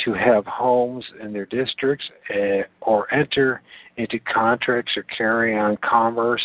to 0.06 0.14
have 0.14 0.46
homes 0.46 1.06
in 1.22 1.34
their 1.34 1.46
districts 1.46 2.06
uh, 2.30 2.64
or 2.82 3.14
enter 3.14 3.62
into 3.98 4.20
contracts 4.20 4.94
or 4.98 5.04
carry 5.04 5.58
on 5.58 5.78
commerce 5.78 6.42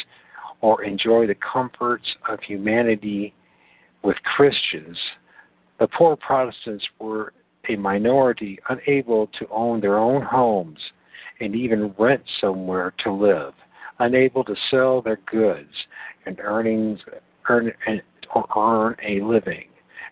or 0.61 0.83
enjoy 0.85 1.27
the 1.27 1.37
comforts 1.37 2.07
of 2.29 2.40
humanity 2.40 3.35
with 4.03 4.16
Christians. 4.37 4.97
The 5.79 5.88
poor 5.88 6.16
Protestants 6.16 6.85
were 6.99 7.33
a 7.68 7.77
minority 7.77 8.59
unable 8.68 9.29
to 9.38 9.47
own 9.51 9.81
their 9.81 9.99
own 9.99 10.23
homes 10.23 10.79
and 11.40 11.55
even 11.55 11.94
rent 11.99 12.23
somewhere 12.40 12.92
to 13.05 13.12
live, 13.12 13.55
unable 13.99 14.42
to 14.44 14.55
sell 14.71 15.03
their 15.03 15.21
goods 15.31 15.73
and 16.27 16.40
earnings 16.40 16.99
earn, 17.49 17.73
or 18.35 18.47
earn 18.57 18.97
a 19.07 19.25
living. 19.25 19.68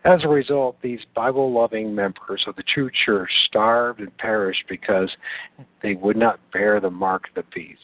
As 0.07 0.23
a 0.23 0.29
result, 0.29 0.77
these 0.83 1.01
Bible 1.17 1.53
loving 1.53 1.93
members 1.93 2.45
of 2.47 2.55
the 2.55 2.63
true 2.63 2.91
church 3.05 3.31
starved 3.49 3.99
and 3.99 4.17
perished 4.19 4.63
because 4.69 5.11
they 5.83 5.95
would 5.95 6.17
not 6.17 6.39
bear 6.53 6.79
the 6.79 6.91
mark 6.91 7.29
of 7.29 7.35
the 7.35 7.51
beast. 7.53 7.81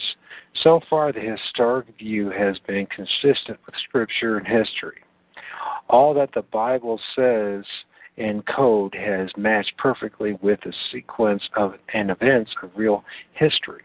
So 0.63 0.81
far, 0.89 1.13
the 1.13 1.19
historic 1.19 1.89
view 1.99 2.31
has 2.31 2.57
been 2.65 2.87
consistent 2.87 3.59
with 3.67 3.75
Scripture 3.89 4.37
and 4.37 4.47
history. 4.47 5.01
All 5.89 6.15
that 6.15 6.31
the 6.33 6.43
Bible 6.43 7.01
says 7.17 7.65
in 8.17 8.43
code 8.43 8.95
has 8.95 9.29
matched 9.37 9.77
perfectly 9.77 10.39
with 10.43 10.61
the 10.65 10.73
sequence 10.93 11.43
of 11.57 11.75
and 11.93 12.09
events 12.09 12.53
of 12.63 12.71
real 12.77 13.03
history. 13.33 13.83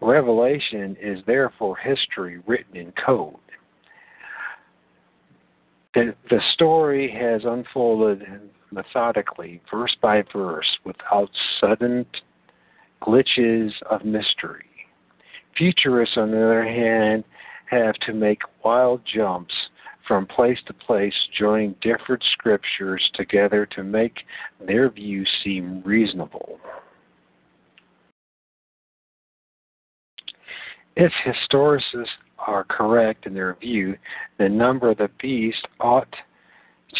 Revelation 0.00 0.96
is 1.02 1.18
therefore 1.26 1.76
history 1.76 2.40
written 2.46 2.78
in 2.78 2.92
code 2.92 3.34
the, 5.94 6.14
the 6.28 6.40
story 6.54 7.10
has 7.10 7.42
unfolded 7.44 8.22
methodically, 8.70 9.60
verse 9.70 9.96
by 10.02 10.22
verse, 10.32 10.66
without 10.84 11.30
sudden 11.60 12.04
glitches 13.02 13.70
of 13.90 14.04
mystery. 14.04 14.64
Futurists, 15.56 16.16
on 16.16 16.30
the 16.30 16.44
other 16.44 16.64
hand, 16.64 17.24
have 17.70 17.94
to 18.06 18.12
make 18.12 18.40
wild 18.64 19.00
jumps 19.12 19.54
from 20.06 20.26
place 20.26 20.58
to 20.66 20.74
place, 20.74 21.14
joining 21.38 21.74
different 21.80 22.22
scriptures 22.32 23.02
together 23.14 23.66
to 23.66 23.82
make 23.82 24.18
their 24.66 24.90
view 24.90 25.24
seem 25.42 25.82
reasonable. 25.82 26.58
If 30.96 31.12
historicists 31.24 32.06
are 32.38 32.64
correct 32.64 33.26
in 33.26 33.34
their 33.34 33.54
view, 33.54 33.96
the 34.38 34.48
number 34.48 34.90
of 34.90 34.98
the 34.98 35.10
beast 35.20 35.66
ought 35.80 36.14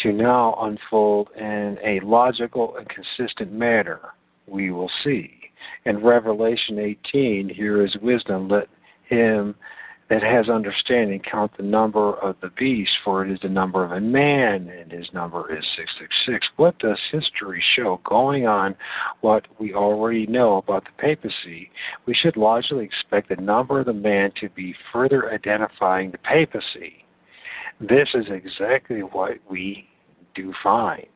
to 0.03 0.11
now 0.11 0.57
unfold 0.61 1.29
in 1.37 1.77
a 1.83 1.99
logical 2.03 2.75
and 2.77 2.87
consistent 2.89 3.51
manner. 3.51 3.99
We 4.47 4.71
will 4.71 4.91
see. 5.03 5.31
In 5.85 6.03
Revelation 6.03 6.79
18, 6.79 7.49
here 7.49 7.85
is 7.85 7.95
wisdom. 8.01 8.49
Let 8.49 8.67
him 9.07 9.55
that 10.09 10.21
has 10.21 10.49
understanding 10.49 11.19
count 11.19 11.51
the 11.57 11.63
number 11.63 12.13
of 12.13 12.35
the 12.41 12.51
beast, 12.57 12.91
for 13.03 13.25
it 13.25 13.31
is 13.31 13.39
the 13.41 13.49
number 13.49 13.83
of 13.83 13.91
a 13.91 13.99
man, 13.99 14.69
and 14.69 14.91
his 14.91 15.07
number 15.13 15.51
is 15.51 15.65
666. 15.75 16.47
What 16.57 16.77
does 16.77 16.99
history 17.11 17.63
show? 17.75 17.99
Going 18.03 18.45
on 18.45 18.75
what 19.21 19.45
we 19.59 19.73
already 19.73 20.27
know 20.27 20.57
about 20.57 20.83
the 20.85 21.01
papacy, 21.01 21.71
we 22.05 22.13
should 22.13 22.37
logically 22.37 22.85
expect 22.85 23.29
the 23.29 23.41
number 23.41 23.79
of 23.79 23.87
the 23.87 23.93
man 23.93 24.31
to 24.41 24.49
be 24.49 24.75
further 24.93 25.33
identifying 25.33 26.11
the 26.11 26.19
papacy. 26.19 27.05
This 27.79 28.09
is 28.13 28.25
exactly 28.29 29.01
what 29.01 29.31
we 29.49 29.87
do 30.35 30.53
find. 30.61 31.07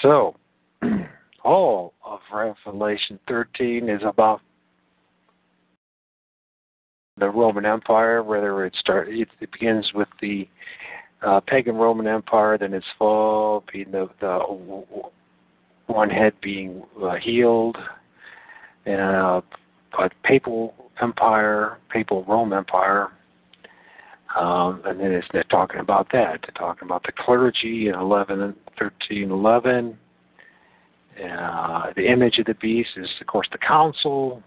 So, 0.00 0.36
all 1.44 1.94
of 2.04 2.20
Revelation 2.32 3.18
13 3.26 3.88
is 3.88 4.02
about 4.04 4.42
the 7.16 7.30
Roman 7.30 7.64
Empire, 7.64 8.22
whether 8.22 8.64
it 8.64 8.74
start 8.78 9.08
it, 9.08 9.28
it 9.40 9.52
begins 9.52 9.92
with 9.94 10.08
the 10.20 10.48
uh, 11.22 11.40
pagan 11.46 11.76
Roman 11.76 12.06
Empire, 12.06 12.58
then 12.58 12.74
its 12.74 12.86
fall, 12.98 13.64
being 13.72 13.92
the, 13.92 14.08
the 14.20 14.40
one 15.86 16.10
head 16.10 16.32
being 16.42 16.82
uh, 17.02 17.14
healed, 17.14 17.76
and 18.84 19.00
uh, 19.00 19.40
a 19.98 20.10
papal 20.24 20.74
empire, 21.00 21.78
papal 21.88 22.24
Rome 22.24 22.52
Empire, 22.52 23.12
um, 24.36 24.82
and 24.84 24.98
then 24.98 25.12
it's, 25.12 25.28
talking 25.48 25.80
about 25.80 26.08
that. 26.12 26.40
They're 26.42 26.54
talking 26.58 26.86
about 26.86 27.04
the 27.04 27.12
clergy 27.12 27.88
in 27.88 27.94
11, 27.94 28.54
13, 28.78 29.30
11. 29.30 29.98
Uh, 31.24 31.92
the 31.94 32.10
image 32.10 32.38
of 32.38 32.46
the 32.46 32.54
beast 32.54 32.90
is, 32.96 33.08
of 33.20 33.26
course, 33.28 33.46
the 33.52 33.58
council, 33.58 34.42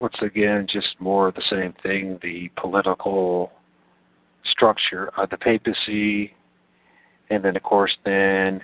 once 0.00 0.16
again, 0.20 0.66
just 0.70 0.88
more 0.98 1.28
of 1.28 1.34
the 1.34 1.42
same 1.50 1.74
thing 1.82 2.18
the 2.22 2.50
political 2.60 3.50
structure 4.44 5.10
of 5.16 5.30
the 5.30 5.36
papacy, 5.36 6.34
and 7.30 7.44
then 7.44 7.56
of 7.56 7.62
course 7.62 7.96
then 8.04 8.60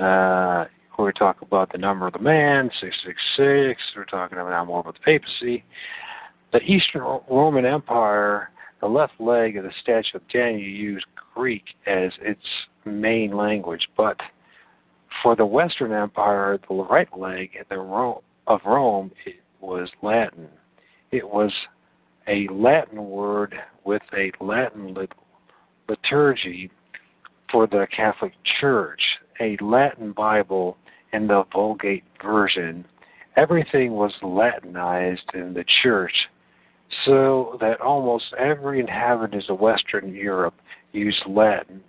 uh, 0.00 0.64
we 0.98 1.12
talk 1.12 1.42
about 1.42 1.70
the 1.70 1.78
number 1.78 2.06
of 2.06 2.14
the 2.14 2.18
man, 2.18 2.70
six 2.80 2.96
six 3.04 3.20
six. 3.36 3.80
We're 3.94 4.04
talking 4.04 4.38
about 4.38 4.50
now 4.50 4.64
more 4.64 4.80
about 4.80 4.94
the 4.94 5.00
papacy. 5.00 5.64
The 6.52 6.60
Eastern 6.60 7.02
Roman 7.30 7.66
Empire, 7.66 8.50
the 8.80 8.86
left 8.86 9.20
leg 9.20 9.58
of 9.58 9.64
the 9.64 9.72
Statue 9.82 10.16
of 10.16 10.22
Daniel 10.32 10.66
used 10.66 11.04
Greek 11.34 11.64
as 11.86 12.10
its 12.22 12.40
main 12.86 13.36
language, 13.36 13.86
but 13.98 14.16
for 15.22 15.36
the 15.36 15.44
Western 15.44 15.92
Empire, 15.92 16.58
the 16.68 16.74
right 16.74 17.08
leg 17.16 17.50
of 18.46 18.60
Rome, 18.64 19.10
it 19.26 19.34
was 19.60 19.88
Latin. 20.02 20.48
It 21.10 21.28
was 21.28 21.52
a 22.26 22.46
Latin 22.52 23.08
word 23.08 23.54
with 23.84 24.02
a 24.16 24.30
Latin 24.40 24.96
liturgy 25.88 26.70
for 27.50 27.66
the 27.66 27.86
Catholic 27.94 28.32
Church, 28.60 29.00
a 29.40 29.56
Latin 29.60 30.12
Bible 30.12 30.76
in 31.12 31.26
the 31.26 31.44
Vulgate 31.52 32.04
version. 32.22 32.84
Everything 33.36 33.92
was 33.92 34.12
Latinized 34.22 35.30
in 35.34 35.54
the 35.54 35.64
church, 35.82 36.12
so 37.04 37.56
that 37.60 37.80
almost 37.80 38.26
every 38.38 38.80
inhabitant 38.80 39.44
of 39.48 39.60
Western 39.60 40.14
Europe 40.14 40.54
used 40.92 41.22
Latin. 41.26 41.82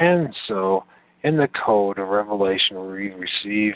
And 0.00 0.34
so, 0.48 0.84
in 1.22 1.36
the 1.36 1.48
code 1.64 1.98
of 1.98 2.08
Revelation, 2.08 2.90
we 2.90 3.12
receive 3.12 3.74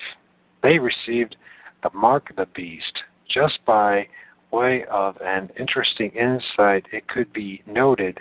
they 0.63 0.79
received 0.79 1.37
the 1.83 1.91
mark 1.95 2.31
of 2.31 2.37
the 2.37 2.47
beast 2.55 2.99
just 3.29 3.59
by 3.67 4.07
way 4.51 4.85
of 4.91 5.17
an 5.23 5.51
interesting 5.59 6.11
insight, 6.11 6.87
it 6.93 7.07
could 7.09 7.33
be 7.33 7.63
noted 7.67 8.19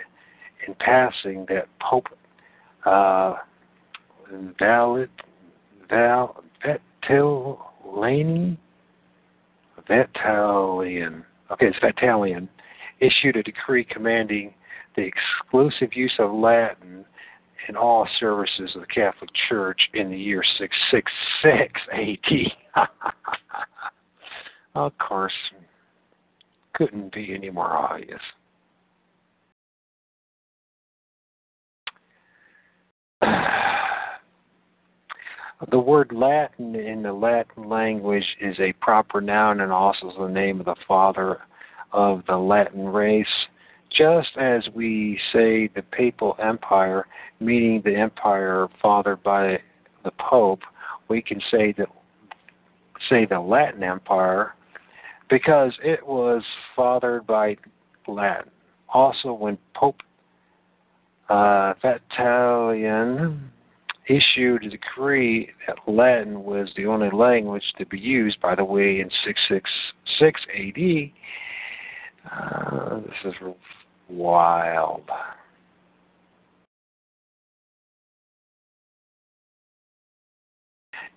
in 0.66 0.74
passing 0.74 1.46
that 1.48 1.66
Pope 1.80 2.08
uh, 2.84 3.34
Valid, 4.58 5.10
Val, 5.88 6.44
okay, 11.50 11.66
it's 11.66 11.78
Vitalian, 11.78 12.48
issued 13.00 13.36
a 13.36 13.42
decree 13.42 13.84
commanding 13.84 14.52
the 14.96 15.02
exclusive 15.02 15.94
use 15.94 16.14
of 16.18 16.32
Latin 16.32 17.04
in 17.68 17.76
all 17.76 18.08
services 18.18 18.72
of 18.74 18.80
the 18.82 18.86
Catholic 18.86 19.30
Church 19.48 19.80
in 19.94 20.10
the 20.10 20.18
year 20.18 20.42
666 20.58 21.80
AD. 22.74 22.86
Uh, 24.74 24.86
of 24.86 24.98
course, 24.98 25.32
couldn't 26.74 27.12
be 27.12 27.34
any 27.34 27.50
more 27.50 27.76
obvious. 27.76 28.20
The 35.72 35.78
word 35.78 36.12
Latin 36.12 36.76
in 36.76 37.02
the 37.02 37.12
Latin 37.12 37.68
language 37.68 38.36
is 38.40 38.56
a 38.60 38.72
proper 38.74 39.20
noun 39.20 39.60
and 39.60 39.72
also 39.72 40.12
the 40.16 40.28
name 40.28 40.60
of 40.60 40.66
the 40.66 40.76
father 40.86 41.40
of 41.92 42.22
the 42.28 42.36
Latin 42.36 42.88
race. 42.88 43.26
Just 43.90 44.28
as 44.38 44.62
we 44.72 45.18
say 45.32 45.68
the 45.74 45.82
papal 45.90 46.36
empire, 46.38 47.08
meaning 47.40 47.82
the 47.84 47.96
empire 47.96 48.68
fathered 48.80 49.20
by 49.24 49.58
the 50.04 50.12
Pope, 50.20 50.60
we 51.08 51.20
can 51.20 51.40
say 51.50 51.74
that 51.76 51.88
say 53.08 53.24
the 53.24 53.40
Latin 53.40 53.82
Empire 53.82 54.54
because 55.28 55.72
it 55.82 56.06
was 56.06 56.42
fathered 56.74 57.26
by 57.26 57.56
Latin. 58.06 58.50
Also, 58.88 59.32
when 59.32 59.58
Pope 59.74 60.00
uh, 61.28 61.74
Vitalian 61.84 63.40
issued 64.08 64.64
a 64.64 64.70
decree 64.70 65.50
that 65.66 65.76
Latin 65.86 66.42
was 66.42 66.70
the 66.76 66.86
only 66.86 67.10
language 67.12 67.64
to 67.76 67.84
be 67.86 67.98
used, 67.98 68.40
by 68.40 68.54
the 68.54 68.64
way, 68.64 69.00
in 69.00 69.10
666 69.24 70.40
AD, 70.56 71.10
uh, 72.32 73.00
this 73.00 73.32
is 73.32 73.34
wild. 74.08 75.02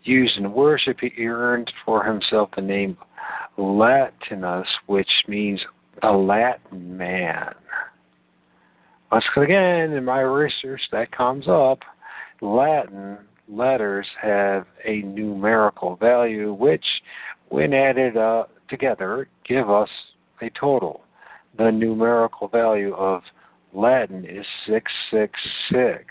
Used 0.03 0.37
in 0.37 0.51
worship, 0.51 0.97
he 0.99 1.27
earned 1.27 1.71
for 1.85 2.03
himself 2.03 2.49
the 2.55 2.61
name 2.61 2.97
Latinus, 3.57 4.67
which 4.87 5.09
means 5.27 5.59
a 6.03 6.11
Latin 6.11 6.97
man. 6.97 7.53
Once 9.11 9.25
again, 9.35 9.91
in 9.91 10.05
my 10.05 10.21
research, 10.21 10.81
that 10.91 11.11
comes 11.11 11.45
up. 11.47 11.79
Latin 12.41 13.17
letters 13.49 14.07
have 14.21 14.65
a 14.85 15.01
numerical 15.01 15.97
value, 15.97 16.53
which, 16.53 16.85
when 17.49 17.73
added 17.73 18.15
uh, 18.15 18.45
together, 18.69 19.27
give 19.47 19.69
us 19.69 19.89
a 20.41 20.49
total. 20.59 21.01
The 21.57 21.69
numerical 21.69 22.47
value 22.47 22.93
of 22.93 23.21
Latin 23.73 24.25
is 24.25 24.45
666. 24.67 26.05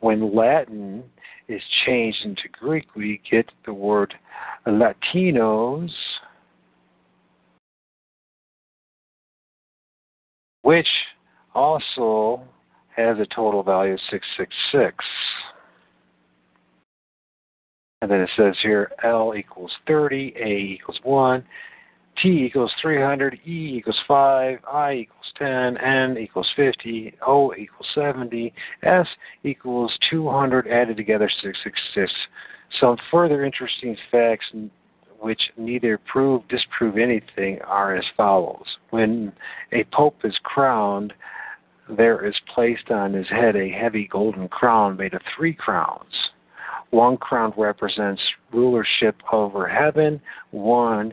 When 0.00 0.34
Latin 0.34 1.02
is 1.48 1.62
changed 1.86 2.24
into 2.24 2.48
Greek, 2.52 2.94
we 2.94 3.20
get 3.30 3.50
the 3.66 3.72
word 3.72 4.14
Latinos, 4.66 5.90
which 10.62 10.88
also 11.54 12.42
has 12.96 13.18
a 13.18 13.26
total 13.34 13.62
value 13.62 13.94
of 13.94 14.00
666. 14.10 15.04
And 18.00 18.10
then 18.10 18.20
it 18.20 18.30
says 18.36 18.54
here 18.62 18.90
L 19.02 19.34
equals 19.36 19.72
30, 19.86 20.34
A 20.38 20.46
equals 20.46 21.00
1, 21.02 21.44
T 22.22 22.28
equals 22.46 22.72
300, 22.80 23.40
E 23.46 23.76
equals 23.76 24.00
5, 24.06 24.58
I 24.72 24.92
equals 24.92 25.32
10, 25.38 25.76
N 25.78 26.16
equals 26.18 26.50
50, 26.56 27.14
O 27.26 27.52
equals 27.54 27.88
70, 27.94 28.52
S 28.82 29.06
equals 29.42 29.96
200, 30.10 30.68
added 30.68 30.96
together 30.96 31.28
666. 31.28 32.12
Some 32.80 32.96
further 33.10 33.44
interesting 33.44 33.96
facts 34.10 34.46
which 35.20 35.40
neither 35.56 35.98
prove 35.98 36.46
disprove 36.48 36.98
anything 36.98 37.60
are 37.62 37.96
as 37.96 38.04
follows. 38.16 38.66
When 38.90 39.32
a 39.72 39.84
pope 39.84 40.18
is 40.24 40.36
crowned, 40.42 41.12
there 41.88 42.24
is 42.26 42.34
placed 42.54 42.90
on 42.90 43.12
his 43.12 43.28
head 43.28 43.56
a 43.56 43.70
heavy 43.70 44.08
golden 44.10 44.48
crown 44.48 44.96
made 44.96 45.14
of 45.14 45.22
three 45.36 45.54
crowns. 45.54 46.12
One 46.90 47.16
crown 47.16 47.52
represents 47.56 48.22
rulership 48.52 49.16
over 49.32 49.66
heaven, 49.66 50.20
one 50.50 51.12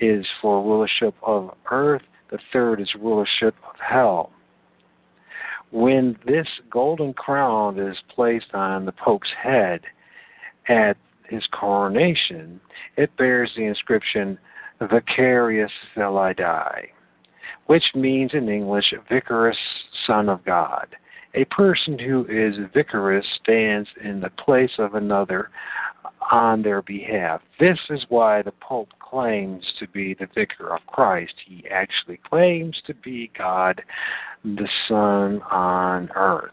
is 0.00 0.26
for 0.40 0.62
rulership 0.62 1.14
of 1.22 1.54
earth, 1.70 2.02
the 2.30 2.38
third 2.52 2.80
is 2.80 2.90
rulership 2.98 3.54
of 3.68 3.76
hell. 3.78 4.30
When 5.70 6.16
this 6.26 6.48
golden 6.70 7.12
crown 7.14 7.78
is 7.78 7.96
placed 8.14 8.54
on 8.54 8.86
the 8.86 8.92
Pope's 8.92 9.30
head 9.40 9.82
at 10.68 10.96
his 11.28 11.44
coronation, 11.52 12.60
it 12.96 13.16
bears 13.16 13.52
the 13.56 13.64
inscription 13.64 14.38
Vicarius 14.80 15.70
Filii, 15.94 16.92
which 17.66 17.84
means 17.94 18.32
in 18.34 18.48
English, 18.48 18.92
Vicarous 19.08 19.58
Son 20.06 20.28
of 20.28 20.44
God. 20.44 20.86
A 21.34 21.44
person 21.44 21.98
who 21.98 22.26
is 22.28 22.56
vicarious 22.74 23.26
stands 23.40 23.88
in 24.02 24.20
the 24.20 24.30
place 24.30 24.72
of 24.78 24.94
another 24.94 25.50
on 26.30 26.62
their 26.62 26.82
behalf. 26.82 27.40
This 27.58 27.78
is 27.90 28.04
why 28.08 28.42
the 28.42 28.52
Pope 28.60 28.90
claims 29.00 29.64
to 29.78 29.88
be 29.88 30.14
the 30.14 30.28
vicar 30.34 30.74
of 30.74 30.86
Christ. 30.86 31.34
He 31.46 31.64
actually 31.68 32.18
claims 32.28 32.80
to 32.86 32.94
be 32.94 33.30
God, 33.36 33.82
the 34.44 34.68
Son 34.88 35.42
on 35.50 36.10
earth. 36.14 36.52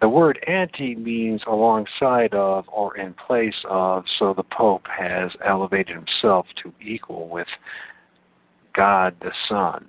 The 0.00 0.08
word 0.08 0.38
anti 0.46 0.94
means 0.94 1.40
alongside 1.46 2.34
of 2.34 2.66
or 2.68 2.96
in 2.96 3.14
place 3.14 3.54
of, 3.68 4.04
so 4.18 4.34
the 4.34 4.42
Pope 4.42 4.86
has 4.86 5.30
elevated 5.44 5.96
himself 5.96 6.46
to 6.62 6.72
equal 6.80 7.28
with 7.28 7.48
God 8.74 9.14
the 9.20 9.32
Son. 9.48 9.86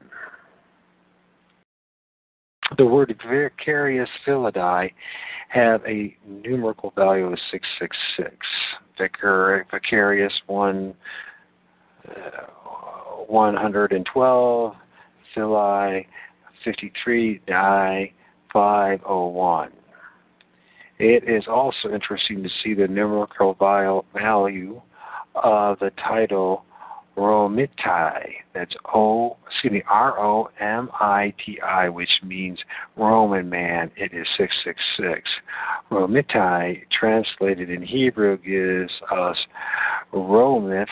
The 2.77 2.85
word 2.85 3.15
vicarious 3.29 4.09
filii 4.25 4.93
have 5.49 5.81
a 5.85 6.15
numerical 6.27 6.91
value 6.95 7.25
of 7.25 7.39
666. 7.51 8.35
Vicar, 8.97 9.65
vicarious 9.69 10.33
1, 10.47 10.93
uh, 12.07 12.11
112, 13.27 14.75
Filii 15.33 16.07
53, 16.63 17.41
Dei 17.45 18.13
501. 18.51 19.71
It 20.97 21.29
is 21.29 21.43
also 21.47 21.93
interesting 21.93 22.41
to 22.41 22.49
see 22.63 22.73
the 22.73 22.87
numerical 22.87 23.53
value 23.53 24.81
of 25.35 25.79
the 25.79 25.91
title 26.07 26.65
Romiti. 27.17 28.35
That's 28.53 28.75
O, 28.93 29.37
excuse 29.47 29.73
me, 29.73 29.83
R 29.89 30.19
O 30.19 30.49
M 30.59 30.89
I 30.93 31.33
T 31.43 31.59
I, 31.61 31.89
which 31.89 32.09
means 32.23 32.59
Roman 32.97 33.49
man. 33.49 33.91
It 33.95 34.13
is 34.13 34.27
666. 34.37 35.29
Romiti, 35.91 36.81
translated 36.91 37.69
in 37.69 37.81
Hebrew, 37.81 38.37
gives 38.37 38.91
us 39.11 39.37
Romith. 40.13 40.87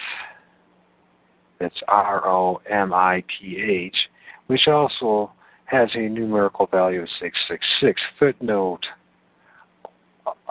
That's 1.59 1.81
R 1.87 2.27
O 2.27 2.61
M 2.69 2.93
I 2.93 3.23
T 3.39 3.57
H, 3.57 3.95
which 4.47 4.67
also 4.67 5.31
has 5.65 5.89
a 5.95 6.09
numerical 6.09 6.67
value 6.67 7.01
of 7.01 7.09
666. 7.19 8.01
Footnote 8.19 8.85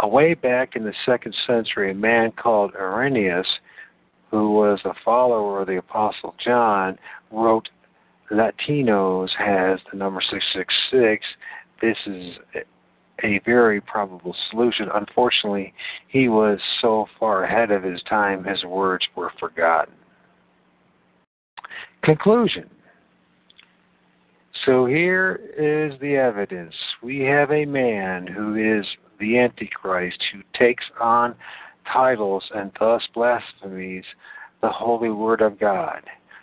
Away 0.03 0.35
back 0.35 0.77
in 0.77 0.85
the 0.85 0.95
second 1.07 1.35
century, 1.47 1.93
a 1.93 1.95
man 1.95 2.33
called 2.33 2.73
Irenaeus 2.75 3.47
who 4.33 4.51
was 4.51 4.81
a 4.85 4.95
follower 5.05 5.61
of 5.61 5.69
the 5.69 5.77
Apostle 5.77 6.35
John, 6.43 6.99
wrote 7.31 7.69
Latinos 8.33 9.29
has 9.39 9.79
the 9.93 9.99
number 9.99 10.23
666. 10.23 11.25
This 11.83 11.97
is 12.07 12.65
a 13.23 13.41
very 13.45 13.81
probable 13.81 14.35
solution. 14.51 14.89
Unfortunately, 14.95 15.75
he 16.09 16.29
was 16.29 16.59
so 16.81 17.07
far 17.21 17.45
ahead 17.45 17.71
of 17.71 17.83
his 17.83 18.03
time, 18.09 18.43
his 18.43 18.65
words 18.65 19.07
were 19.15 19.31
forgotten. 19.39 19.95
Conclusion. 22.03 22.71
So 24.65 24.87
here 24.87 25.41
is 25.59 26.01
the 26.01 26.17
evidence. 26.17 26.75
We 27.03 27.21
have 27.21 27.51
a 27.51 27.67
man 27.67 28.27
who 28.27 28.55
is 28.55 28.87
the 29.21 29.39
Antichrist 29.39 30.23
who 30.33 30.41
takes 30.59 30.85
on 30.99 31.35
titles 31.91 32.45
and 32.55 32.71
thus 32.79 33.03
blasphemies 33.15 34.05
the 34.61 34.71
holy 34.71 35.11
word 35.11 35.41
of 35.41 35.59
God, 35.59 36.03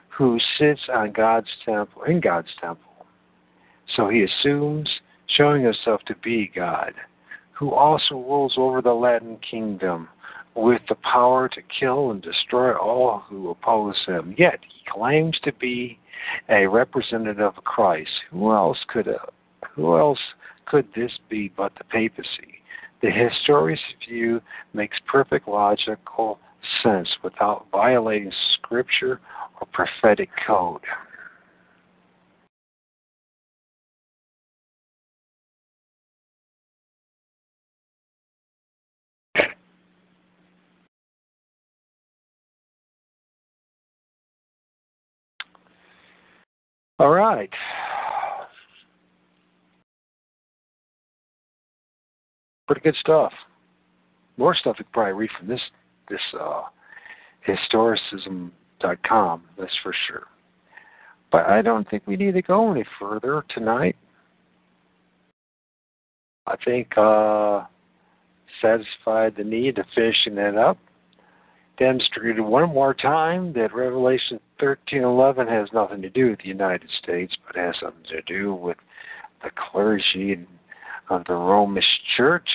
who 0.10 0.40
sits 0.58 0.82
on 0.94 1.12
God's 1.12 1.48
temple 1.66 2.04
in 2.04 2.20
God's 2.20 2.50
temple. 2.60 3.06
So 3.96 4.10
he 4.10 4.24
assumes, 4.24 4.90
showing 5.28 5.64
himself 5.64 6.02
to 6.08 6.16
be 6.24 6.52
God, 6.54 6.94
who 7.52 7.72
also 7.72 8.16
rules 8.16 8.56
over 8.58 8.82
the 8.82 8.94
Latin 8.94 9.38
kingdom 9.50 10.10
with 10.56 10.82
the 10.90 10.96
power 10.96 11.48
to 11.50 11.62
kill 11.80 12.12
and 12.12 12.22
destroy 12.22 12.74
all 12.76 13.24
who 13.28 13.50
oppose 13.50 13.96
him. 14.06 14.36
Yet 14.38 14.60
he 14.62 14.84
claims 14.92 15.38
to 15.44 15.54
be 15.54 16.00
a 16.50 16.68
representative 16.68 17.40
of 17.40 17.64
Christ. 17.64 18.10
Who 18.32 18.52
else 18.52 18.78
could 18.88 19.08
uh, 19.08 19.18
who 19.76 19.98
else 19.98 20.20
could 20.66 20.88
this 20.96 21.12
be 21.30 21.52
but 21.56 21.74
the 21.78 21.84
papacy? 21.86 22.59
The 23.02 23.10
historian's 23.10 23.80
view 24.08 24.42
makes 24.74 24.98
perfect 25.08 25.48
logical 25.48 26.40
sense 26.84 27.08
without 27.24 27.66
violating 27.72 28.32
scripture 28.56 29.22
or 29.60 29.68
prophetic 29.72 30.30
code. 30.46 30.82
All 47.00 47.12
right. 47.12 47.50
Pretty 52.70 52.82
good 52.82 52.96
stuff. 53.00 53.34
More 54.38 54.54
stuff 54.54 54.76
you 54.78 54.86
could 54.86 54.94
probably 54.94 55.14
read 55.14 55.32
from 55.40 55.48
this 55.48 55.60
this 56.08 56.20
uh, 56.40 56.62
historicism.com. 57.48 59.44
That's 59.58 59.78
for 59.82 59.96
sure. 60.08 60.28
But 61.32 61.48
I 61.48 61.64
don't 61.64 61.90
think 61.90 62.04
we 62.06 62.16
need 62.16 62.36
to 62.36 62.44
go 62.44 62.72
any 62.72 62.86
further 63.00 63.44
tonight. 63.50 63.96
I 66.46 66.56
think 66.64 66.96
uh, 66.96 67.66
satisfied 68.62 69.34
the 69.36 69.44
need 69.44 69.78
to 69.78 69.86
finishing 69.96 70.36
that 70.36 70.56
up. 70.56 70.78
Demonstrated 71.80 72.40
one 72.40 72.70
more 72.70 72.94
time 72.94 73.52
that 73.54 73.74
Revelation 73.74 74.40
13:11 74.62 75.48
has 75.50 75.70
nothing 75.74 76.04
to 76.04 76.10
do 76.12 76.30
with 76.30 76.40
the 76.40 76.50
United 76.50 76.90
States, 77.02 77.36
but 77.48 77.56
has 77.56 77.74
something 77.82 78.04
to 78.12 78.22
do 78.22 78.54
with 78.54 78.78
the 79.42 79.50
clergy 79.72 80.34
and 80.34 80.46
of 81.10 81.24
the 81.26 81.34
Romish 81.34 81.84
Church. 82.16 82.48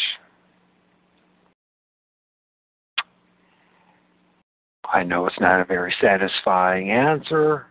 I 4.92 5.02
know 5.02 5.26
it's 5.26 5.40
not 5.40 5.60
a 5.60 5.64
very 5.64 5.94
satisfying 6.00 6.90
answer, 6.90 7.66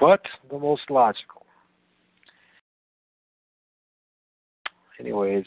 but 0.00 0.22
the 0.50 0.58
most 0.58 0.90
logical. 0.90 1.44
Anyways, 4.98 5.44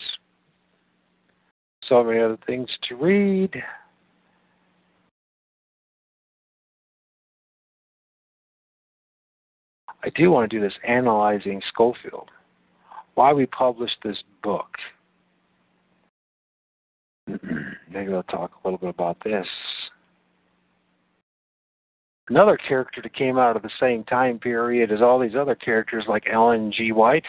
so 1.88 2.04
many 2.04 2.20
other 2.20 2.38
things 2.46 2.70
to 2.90 2.96
read. 2.96 3.52
I 10.04 10.10
do 10.16 10.30
want 10.30 10.50
to 10.50 10.58
do 10.58 10.62
this 10.62 10.78
analyzing 10.88 11.62
Scofield 11.70 12.30
why 13.18 13.34
we 13.34 13.48
published 13.48 13.98
this 14.04 14.22
book. 14.44 14.70
Maybe 17.28 18.14
I'll 18.14 18.22
talk 18.24 18.52
a 18.52 18.68
little 18.68 18.78
bit 18.78 18.90
about 18.90 19.18
this. 19.24 19.48
Another 22.30 22.58
character 22.58 23.02
that 23.02 23.16
came 23.16 23.40
out 23.40 23.56
of 23.56 23.64
the 23.64 23.72
same 23.80 24.04
time 24.04 24.38
period 24.38 24.92
as 24.92 25.02
all 25.02 25.18
these 25.18 25.36
other 25.36 25.56
characters, 25.56 26.04
like 26.08 26.26
Ellen 26.32 26.72
G. 26.72 26.92
White. 26.92 27.24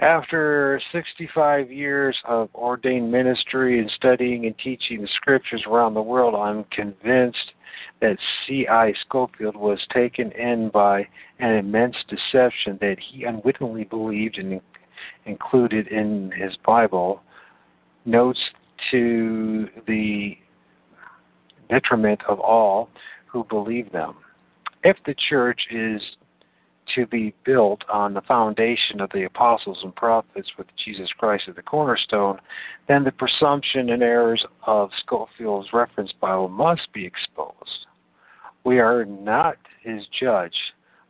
After 0.00 0.80
65 0.92 1.72
years 1.72 2.16
of 2.24 2.50
ordained 2.54 3.10
ministry 3.10 3.80
and 3.80 3.90
studying 3.90 4.46
and 4.46 4.56
teaching 4.58 5.02
the 5.02 5.08
scriptures 5.08 5.64
around 5.66 5.94
the 5.94 6.02
world, 6.02 6.36
I'm 6.36 6.62
convinced 6.70 7.52
that 8.00 8.16
C.I. 8.46 8.92
Scofield 9.04 9.56
was 9.56 9.80
taken 9.92 10.30
in 10.32 10.68
by 10.68 11.08
an 11.40 11.56
immense 11.56 11.96
deception 12.08 12.78
that 12.80 12.98
he 13.00 13.24
unwittingly 13.24 13.84
believed 13.84 14.38
and 14.38 14.60
included 15.26 15.88
in 15.88 16.30
his 16.30 16.56
Bible, 16.64 17.20
notes 18.04 18.40
to 18.92 19.68
the 19.88 20.38
detriment 21.68 22.20
of 22.28 22.38
all 22.38 22.88
who 23.26 23.42
believe 23.44 23.90
them. 23.90 24.14
If 24.84 24.96
the 25.06 25.14
church 25.28 25.60
is 25.72 26.00
to 26.94 27.06
be 27.06 27.34
built 27.44 27.82
on 27.92 28.14
the 28.14 28.20
foundation 28.22 29.00
of 29.00 29.10
the 29.12 29.24
apostles 29.24 29.78
and 29.82 29.94
prophets 29.94 30.50
with 30.56 30.66
Jesus 30.82 31.08
Christ 31.16 31.44
as 31.48 31.56
the 31.56 31.62
cornerstone, 31.62 32.38
then 32.86 33.04
the 33.04 33.12
presumption 33.12 33.90
and 33.90 34.02
errors 34.02 34.44
of 34.66 34.90
Scofield's 35.04 35.72
reference 35.72 36.12
Bible 36.20 36.48
must 36.48 36.92
be 36.92 37.04
exposed. 37.04 37.86
We 38.64 38.78
are 38.80 39.04
not 39.04 39.56
his 39.82 40.06
judge, 40.18 40.56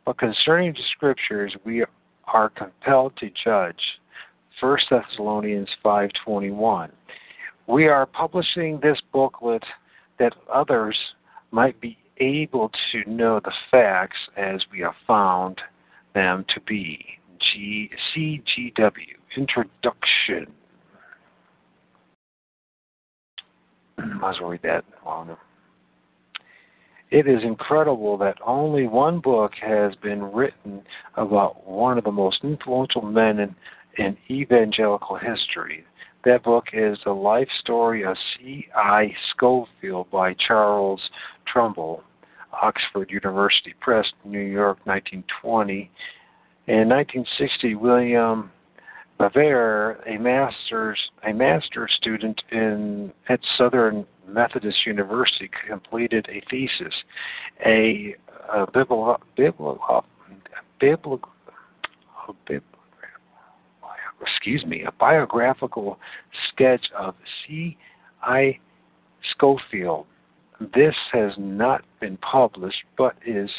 but 0.05 0.17
concerning 0.17 0.73
the 0.73 0.83
scriptures, 0.95 1.55
we 1.65 1.83
are 2.25 2.49
compelled 2.49 3.15
to 3.17 3.29
judge. 3.43 3.99
1 4.59 4.77
Thessalonians 4.89 5.69
5:21. 5.83 6.91
We 7.67 7.87
are 7.87 8.05
publishing 8.05 8.79
this 8.79 8.99
booklet 9.11 9.63
that 10.17 10.33
others 10.51 10.97
might 11.51 11.79
be 11.79 11.98
able 12.19 12.71
to 12.91 13.09
know 13.09 13.39
the 13.39 13.53
facts 13.71 14.17
as 14.37 14.61
we 14.71 14.79
have 14.79 14.93
found 15.07 15.61
them 16.13 16.45
to 16.53 16.61
be. 16.61 17.05
G- 17.39 17.89
CGW 18.13 19.15
Introduction. 19.37 20.47
Mm, 23.99 24.19
might 24.19 24.31
as 24.31 24.41
well 24.41 24.49
read 24.49 24.61
that 24.63 24.83
longer. 25.05 25.37
It 27.11 27.27
is 27.27 27.43
incredible 27.43 28.17
that 28.17 28.37
only 28.45 28.87
one 28.87 29.19
book 29.19 29.53
has 29.61 29.95
been 29.95 30.21
written 30.31 30.83
about 31.15 31.67
one 31.67 31.97
of 31.97 32.03
the 32.03 32.11
most 32.11 32.43
influential 32.43 33.01
men 33.01 33.39
in, 33.39 33.55
in 33.97 34.17
evangelical 34.29 35.15
history. 35.15 35.85
That 36.25 36.43
book 36.43 36.65
is 36.73 36.97
The 37.05 37.11
Life 37.11 37.47
Story 37.61 38.03
of 38.03 38.17
C.I. 38.37 39.15
Scofield 39.31 40.11
by 40.11 40.35
Charles 40.35 41.01
Trumbull, 41.47 42.03
Oxford 42.61 43.11
University 43.11 43.73
Press, 43.79 44.05
New 44.23 44.39
York, 44.39 44.79
1920. 44.85 45.89
In 46.67 46.89
1960, 46.89 47.75
William 47.75 48.51
BeVier, 49.19 49.97
a 50.07 50.17
master's 50.17 50.99
a 51.27 51.33
master's 51.33 51.91
student 51.97 52.41
in 52.51 53.11
at 53.27 53.39
Southern 53.57 54.05
Methodist 54.27 54.85
University, 54.85 55.49
completed 55.67 56.27
a 56.29 56.41
thesis, 56.49 56.93
a, 57.65 58.15
a 58.53 58.65
biblical 58.71 59.17
biblical 59.35 60.05
excuse 64.21 64.65
me, 64.65 64.83
a 64.83 64.91
biographical 64.93 65.99
sketch 66.49 66.85
of 66.97 67.15
C. 67.45 67.77
I. 68.21 68.59
Scofield, 69.31 70.05
This 70.59 70.95
has 71.13 71.33
not 71.37 71.83
been 71.99 72.17
published, 72.17 72.83
but 72.97 73.15
is 73.25 73.49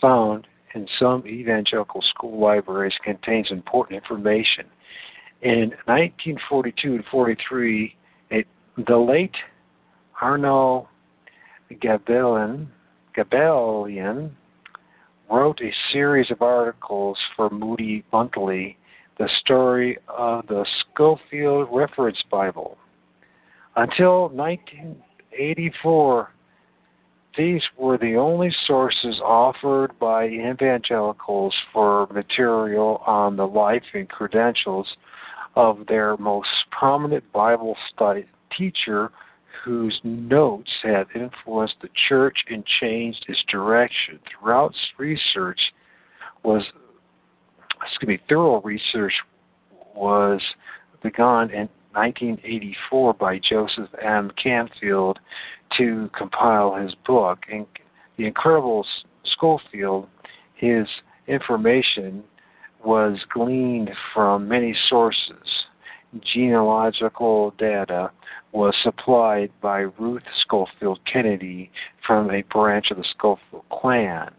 found 0.00 0.46
in 0.74 0.86
some 0.98 1.26
evangelical 1.26 2.02
school 2.02 2.38
libraries, 2.40 2.94
contains 3.04 3.50
important 3.50 3.96
information. 4.02 4.66
In 5.42 5.70
1942 5.84 6.94
and 6.94 7.04
43, 7.10 7.96
it, 8.30 8.46
the 8.86 8.96
late 8.96 9.34
Arno 10.20 10.88
Gaebelein, 11.70 12.68
Gabellion 13.16 14.30
wrote 15.30 15.60
a 15.60 15.72
series 15.92 16.30
of 16.30 16.42
articles 16.42 17.18
for 17.34 17.50
Moody 17.50 18.04
Monthly, 18.12 18.76
the 19.18 19.28
story 19.40 19.98
of 20.08 20.46
the 20.46 20.64
Scofield 20.80 21.68
Reference 21.72 22.22
Bible. 22.30 22.76
Until 23.74 24.30
1984, 25.38 26.32
these 27.36 27.62
were 27.76 27.98
the 27.98 28.16
only 28.16 28.54
sources 28.66 29.20
offered 29.22 29.98
by 29.98 30.26
evangelicals 30.26 31.54
for 31.72 32.06
material 32.06 33.02
on 33.06 33.36
the 33.36 33.46
life 33.46 33.82
and 33.92 34.08
credentials 34.08 34.86
of 35.54 35.86
their 35.88 36.16
most 36.16 36.48
prominent 36.70 37.30
Bible 37.32 37.76
study 37.92 38.24
teacher 38.56 39.10
whose 39.64 40.00
notes 40.04 40.70
had 40.82 41.06
influenced 41.14 41.74
the 41.82 41.88
church 42.08 42.38
and 42.48 42.64
changed 42.80 43.24
its 43.28 43.42
direction. 43.50 44.18
Throughout 44.40 44.74
research 44.96 45.60
was 46.42 46.62
excuse 47.82 48.08
me, 48.08 48.18
thorough 48.28 48.62
research 48.62 49.12
was 49.94 50.40
begun 51.02 51.50
in 51.50 51.68
1984 51.96 53.14
by 53.14 53.38
Joseph 53.38 53.88
M. 54.02 54.30
Canfield 54.40 55.18
to 55.78 56.10
compile 56.16 56.74
his 56.74 56.94
book. 57.06 57.38
And 57.50 57.66
the 58.18 58.26
incredible 58.26 58.86
Scofield, 59.24 60.06
his 60.54 60.86
information 61.26 62.22
was 62.84 63.18
gleaned 63.32 63.90
from 64.14 64.46
many 64.46 64.76
sources. 64.88 65.64
Genealogical 66.34 67.52
data 67.58 68.10
was 68.52 68.74
supplied 68.82 69.50
by 69.60 69.80
Ruth 69.80 70.22
Scofield 70.42 71.00
Kennedy 71.10 71.70
from 72.06 72.30
a 72.30 72.42
branch 72.42 72.90
of 72.90 72.98
the 72.98 73.04
Scofield 73.16 73.64
clan. 73.70 74.30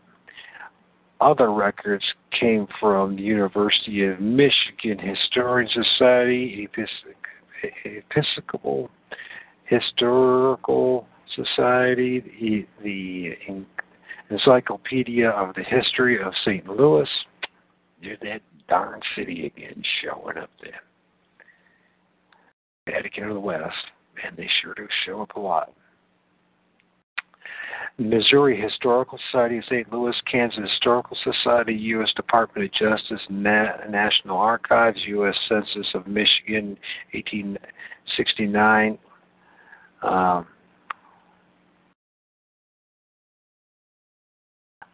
Other 1.19 1.51
records 1.51 2.05
came 2.39 2.67
from 2.79 3.15
the 3.15 3.23
University 3.23 4.05
of 4.05 4.19
Michigan 4.19 4.99
Historian 4.99 5.69
Society, 5.69 6.67
Episcopal 7.85 8.89
Historical 9.65 11.07
Society, 11.35 12.19
the, 12.19 12.67
the 12.83 13.65
Encyclopedia 14.29 15.29
of 15.29 15.55
the 15.55 15.63
History 15.63 16.21
of 16.21 16.33
St. 16.45 16.67
Louis. 16.67 17.09
There's 18.01 18.19
that 18.21 18.41
darn 18.67 19.01
city 19.15 19.45
again 19.45 19.81
showing 20.01 20.37
up 20.37 20.49
there. 20.61 20.81
Vatican 22.85 23.25
of 23.25 23.33
the 23.33 23.39
West, 23.39 23.73
and 24.25 24.35
they 24.37 24.49
sure 24.61 24.73
do 24.73 24.87
show 25.05 25.21
up 25.21 25.35
a 25.35 25.39
lot. 25.39 25.73
Missouri 27.99 28.59
Historical 28.59 29.17
Society 29.31 29.57
of 29.57 29.65
St. 29.65 29.91
Louis, 29.91 30.15
Kansas 30.31 30.59
Historical 30.69 31.17
Society, 31.23 31.73
U.S. 31.73 32.09
Department 32.15 32.65
of 32.65 32.73
Justice, 32.73 33.21
Na- 33.29 33.85
National 33.89 34.37
Archives, 34.37 34.99
U.S. 35.07 35.35
Census 35.49 35.87
of 35.95 36.05
Michigan, 36.05 36.77
1869. 37.13 38.99
Um, 40.03 40.45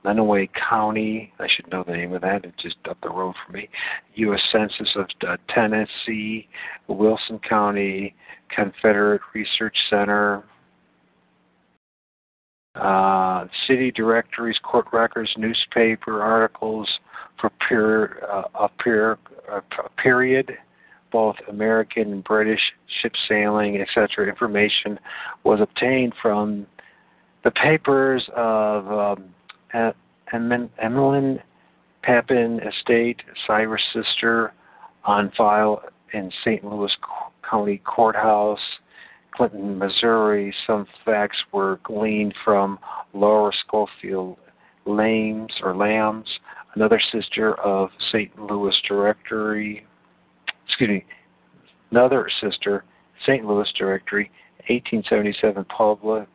Lenawee 0.06 0.50
County, 0.70 1.34
I 1.40 1.48
should 1.54 1.70
know 1.70 1.84
the 1.86 1.94
name 1.94 2.14
of 2.14 2.22
that, 2.22 2.46
it's 2.46 2.62
just 2.62 2.76
up 2.90 2.98
the 3.02 3.10
road 3.10 3.36
from 3.46 3.56
me. 3.56 3.70
U.S. 4.16 4.42
Census 4.52 4.90
of 4.96 5.08
uh, 5.28 5.38
Tennessee, 5.54 6.48
Wilson 6.88 7.40
County, 7.40 8.16
Confederate 8.54 9.22
Research 9.34 9.76
Center, 9.90 10.44
uh, 12.76 13.46
city 13.68 13.92
directories, 13.92 14.58
court 14.64 14.88
records, 14.92 15.30
newspaper 15.38 16.22
articles 16.22 16.90
for 17.40 17.52
uh, 18.32 18.44
a, 18.56 19.58
a 19.58 19.90
period, 20.02 20.52
both 21.12 21.36
American 21.50 22.12
and 22.12 22.24
British 22.24 22.62
ship 23.02 23.14
sailing, 23.28 23.80
etc. 23.82 24.28
Information 24.28 25.00
was 25.44 25.60
obtained 25.62 26.14
from 26.22 26.66
the 27.44 27.52
papers 27.52 28.28
of 28.36 28.88
um, 28.92 29.26
Emmeline 30.82 31.40
Papin 32.02 32.60
Estate, 32.62 33.22
Cyrus 33.46 33.82
Sister, 33.94 34.54
on 35.06 35.32
file 35.38 35.84
in 36.14 36.32
St. 36.42 36.64
Louis 36.64 36.92
County 37.50 37.82
Courthouse, 37.86 38.60
Clinton, 39.36 39.78
Missouri. 39.78 40.54
Some 40.68 40.86
facts 41.06 41.38
were 41.52 41.80
gleaned 41.84 42.34
from 42.44 42.80
Laura 43.14 43.52
Scofield 43.66 44.38
Lames 44.86 45.52
or 45.64 45.76
Lambs, 45.76 46.28
another 46.76 47.02
sister 47.12 47.56
of 47.62 47.90
St. 48.12 48.38
Louis 48.40 48.76
Directory. 48.88 49.86
Excuse 50.68 50.90
me, 50.90 51.06
another 51.92 52.30
sister, 52.42 52.84
St. 53.24 53.46
Louis 53.46 53.72
Directory, 53.78 54.30
1877 54.68 55.66
Public 55.66 56.28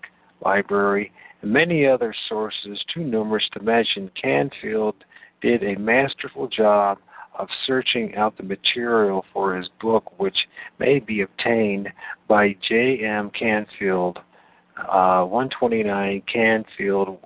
Library, 0.44 1.12
and 1.42 1.52
many 1.52 1.87
other 1.87 2.14
sources, 2.28 2.82
too 2.92 3.02
numerous 3.04 3.44
to 3.52 3.61
mention. 3.61 4.11
Canfield 4.20 4.96
did 5.40 5.62
a 5.62 5.78
masterful 5.78 6.48
job 6.48 6.98
of 7.38 7.48
searching 7.66 8.14
out 8.16 8.37
the 8.37 8.42
material 8.42 9.24
for 9.33 9.57
his 9.57 9.70
book, 9.81 10.18
which 10.18 10.37
may 10.79 10.98
be 10.98 11.22
obtained 11.22 11.88
by 12.27 12.55
J.M. 12.68 13.31
Canfield, 13.31 14.18
uh, 14.77 15.24
129 15.24 16.22
Canfield, 16.33 17.18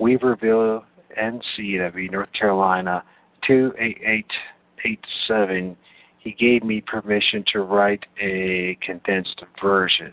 Weaverville, 0.00 0.82
NCW, 1.20 2.10
North 2.10 2.32
Carolina, 2.32 3.04
28887. 3.46 5.76
He 6.18 6.32
gave 6.32 6.64
me 6.64 6.82
permission 6.82 7.42
to 7.52 7.60
write 7.60 8.04
a 8.20 8.76
condensed 8.82 9.40
version, 9.62 10.12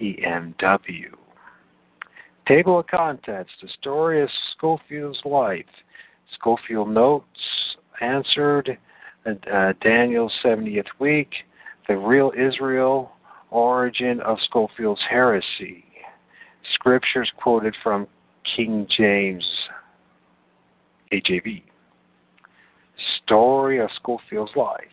EMW. 0.00 1.14
Table 2.46 2.78
of 2.80 2.86
contents: 2.88 3.50
The 3.60 3.68
story 3.80 4.22
of 4.22 4.28
Scofield's 4.56 5.20
life. 5.24 5.64
Schofield 6.34 6.88
notes 6.88 7.26
answered 8.00 8.78
uh, 9.26 9.72
Daniel's 9.82 10.32
70th 10.44 10.86
week. 10.98 11.30
The 11.88 11.96
real 11.96 12.32
Israel 12.36 13.12
origin 13.50 14.20
of 14.20 14.38
Scofield's 14.48 15.00
heresy. 15.08 15.84
Scriptures 16.74 17.30
quoted 17.36 17.74
from 17.82 18.06
King 18.56 18.86
James, 18.96 19.44
KJV. 21.12 21.62
Story 23.24 23.80
of 23.80 23.90
Scofield's 23.96 24.56
life. 24.56 24.84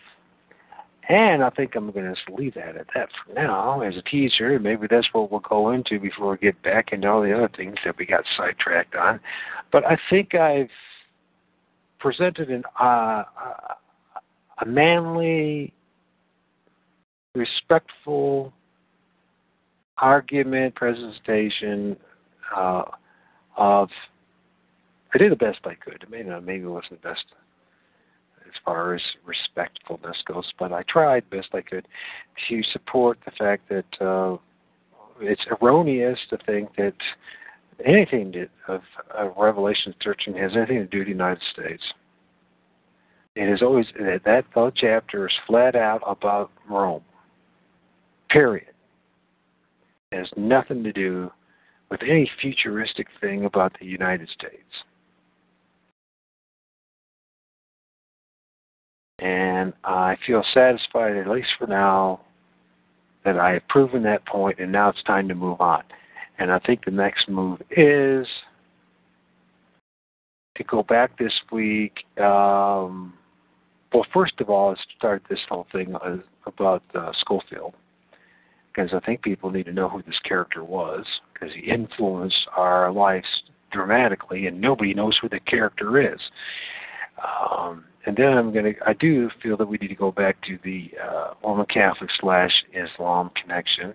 And 1.09 1.43
I 1.43 1.49
think 1.49 1.75
I'm 1.75 1.89
going 1.91 2.05
to 2.05 2.13
just 2.13 2.29
leave 2.29 2.53
that 2.53 2.75
at 2.75 2.85
that 2.93 3.09
for 3.25 3.33
now 3.33 3.81
as 3.81 3.95
a 3.97 4.01
teaser. 4.03 4.59
Maybe 4.59 4.85
that's 4.88 5.07
what 5.12 5.31
we'll 5.31 5.39
go 5.39 5.71
into 5.71 5.99
before 5.99 6.31
we 6.31 6.38
get 6.38 6.62
back 6.62 6.89
into 6.91 7.07
all 7.09 7.23
the 7.23 7.35
other 7.35 7.49
things 7.55 7.77
that 7.83 7.97
we 7.97 8.05
got 8.05 8.23
sidetracked 8.38 8.95
on. 8.95 9.19
But 9.71 9.85
I 9.85 9.97
think 10.09 10.35
I've 10.35 10.69
presented 11.99 12.49
an, 12.49 12.63
uh, 12.79 13.23
a 14.62 14.65
manly, 14.65 15.73
respectful 17.35 18.54
argument, 19.97 20.75
presentation 20.75 21.95
uh, 22.56 22.83
of. 23.58 23.89
I 25.13 25.17
did 25.17 25.31
the 25.31 25.37
best 25.37 25.60
I 25.65 25.73
could. 25.73 26.06
Maybe 26.10 26.29
maybe 26.41 26.63
it 26.63 26.67
wasn't 26.67 27.02
the 27.02 27.10
best 27.10 27.25
as 28.45 28.54
far 28.65 28.95
as 28.95 29.02
respectfulness 29.25 30.17
goes, 30.27 30.52
but 30.58 30.71
I 30.71 30.83
tried 30.83 31.29
best 31.29 31.50
I 31.54 31.62
could 31.62 31.87
to 32.47 32.63
support 32.71 33.19
the 33.25 33.31
fact 33.31 33.69
that 33.69 34.06
uh, 34.06 34.37
it's 35.21 35.45
erroneous 35.62 36.19
to 36.29 36.37
think 36.45 36.75
that 36.77 36.93
anything 37.86 38.32
to, 38.34 38.48
of, 38.67 38.82
of 39.15 39.34
Revelation 39.38 39.94
13 40.04 40.36
has 40.36 40.52
anything 40.56 40.80
to 40.80 40.86
do 40.86 41.00
with 41.00 41.08
the 41.08 41.12
United 41.12 41.42
States. 41.54 41.84
It 43.36 43.50
is 43.50 43.62
always 43.62 43.86
that 43.98 44.21
that 44.25 44.46
whole 44.54 44.71
chapter 44.71 45.27
is 45.27 45.34
flat 45.48 45.75
out 45.75 46.02
about 46.06 46.52
Rome. 46.69 47.04
Period. 48.30 48.67
It 50.12 50.17
has 50.17 50.30
nothing 50.36 50.84
to 50.84 50.92
do 50.92 51.32
with 51.90 52.02
any 52.04 52.30
futuristic 52.42 53.08
thing 53.21 53.46
about 53.46 53.75
the 53.80 53.86
United 53.86 54.30
States. 54.30 54.84
And 59.19 59.73
I 59.84 60.15
feel 60.25 60.44
satisfied, 60.54 61.17
at 61.17 61.27
least 61.27 61.50
for 61.58 61.67
now, 61.67 62.21
that 63.25 63.38
I 63.38 63.54
have 63.54 63.67
proven 63.67 64.04
that 64.04 64.25
point, 64.25 64.60
and 64.60 64.71
now 64.71 64.90
it's 64.90 65.04
time 65.04 65.27
to 65.27 65.36
move 65.36 65.60
on. 65.60 65.84
And 66.40 66.52
I 66.52 66.60
think 66.60 66.85
the 66.85 66.92
next 66.92 67.29
move 67.29 67.62
is 67.69 68.25
to 70.56 70.63
go 70.63 70.83
back 70.83 71.17
this 71.19 71.33
week. 71.52 72.06
Um, 72.17 73.13
well, 73.94 74.06
first 74.13 74.33
of 74.40 74.50
all, 74.50 74.71
is 74.71 74.79
to 74.79 74.96
start 74.98 75.23
this 75.29 75.40
whole 75.50 75.67
thing 75.71 75.96
about 76.46 76.83
uh, 76.96 77.12
Scofield 77.19 77.73
because 78.73 78.92
I 78.94 79.06
think 79.06 79.21
people 79.21 79.52
need 79.52 79.65
to 79.65 79.73
know 79.73 79.90
who 79.90 80.02
this 80.04 80.19
character 80.23 80.63
was 80.63 81.06
because 81.33 81.54
he 81.54 81.69
influenced 81.69 82.48
our 82.56 82.92
lives 82.92 83.27
dramatically, 83.71 84.48
and 84.48 84.60
nobody 84.60 84.94
knows 84.94 85.17
who 85.21 85.29
the 85.29 85.40
character 85.42 86.13
is. 86.13 86.19
Um, 87.23 87.83
and 88.06 88.15
then 88.15 88.37
I'm 88.37 88.54
gonna. 88.54 88.73
I 88.85 88.94
do 88.94 89.29
feel 89.44 89.58
that 89.58 89.67
we 89.67 89.77
need 89.77 89.90
to 89.90 89.96
go 89.96 90.12
back 90.12 90.37
to 90.44 90.58
the 90.63 90.92
uh, 91.04 91.33
Roman 91.44 91.65
Catholic 91.65 92.10
slash 92.19 92.52
Islam 92.73 93.31
connection, 93.40 93.94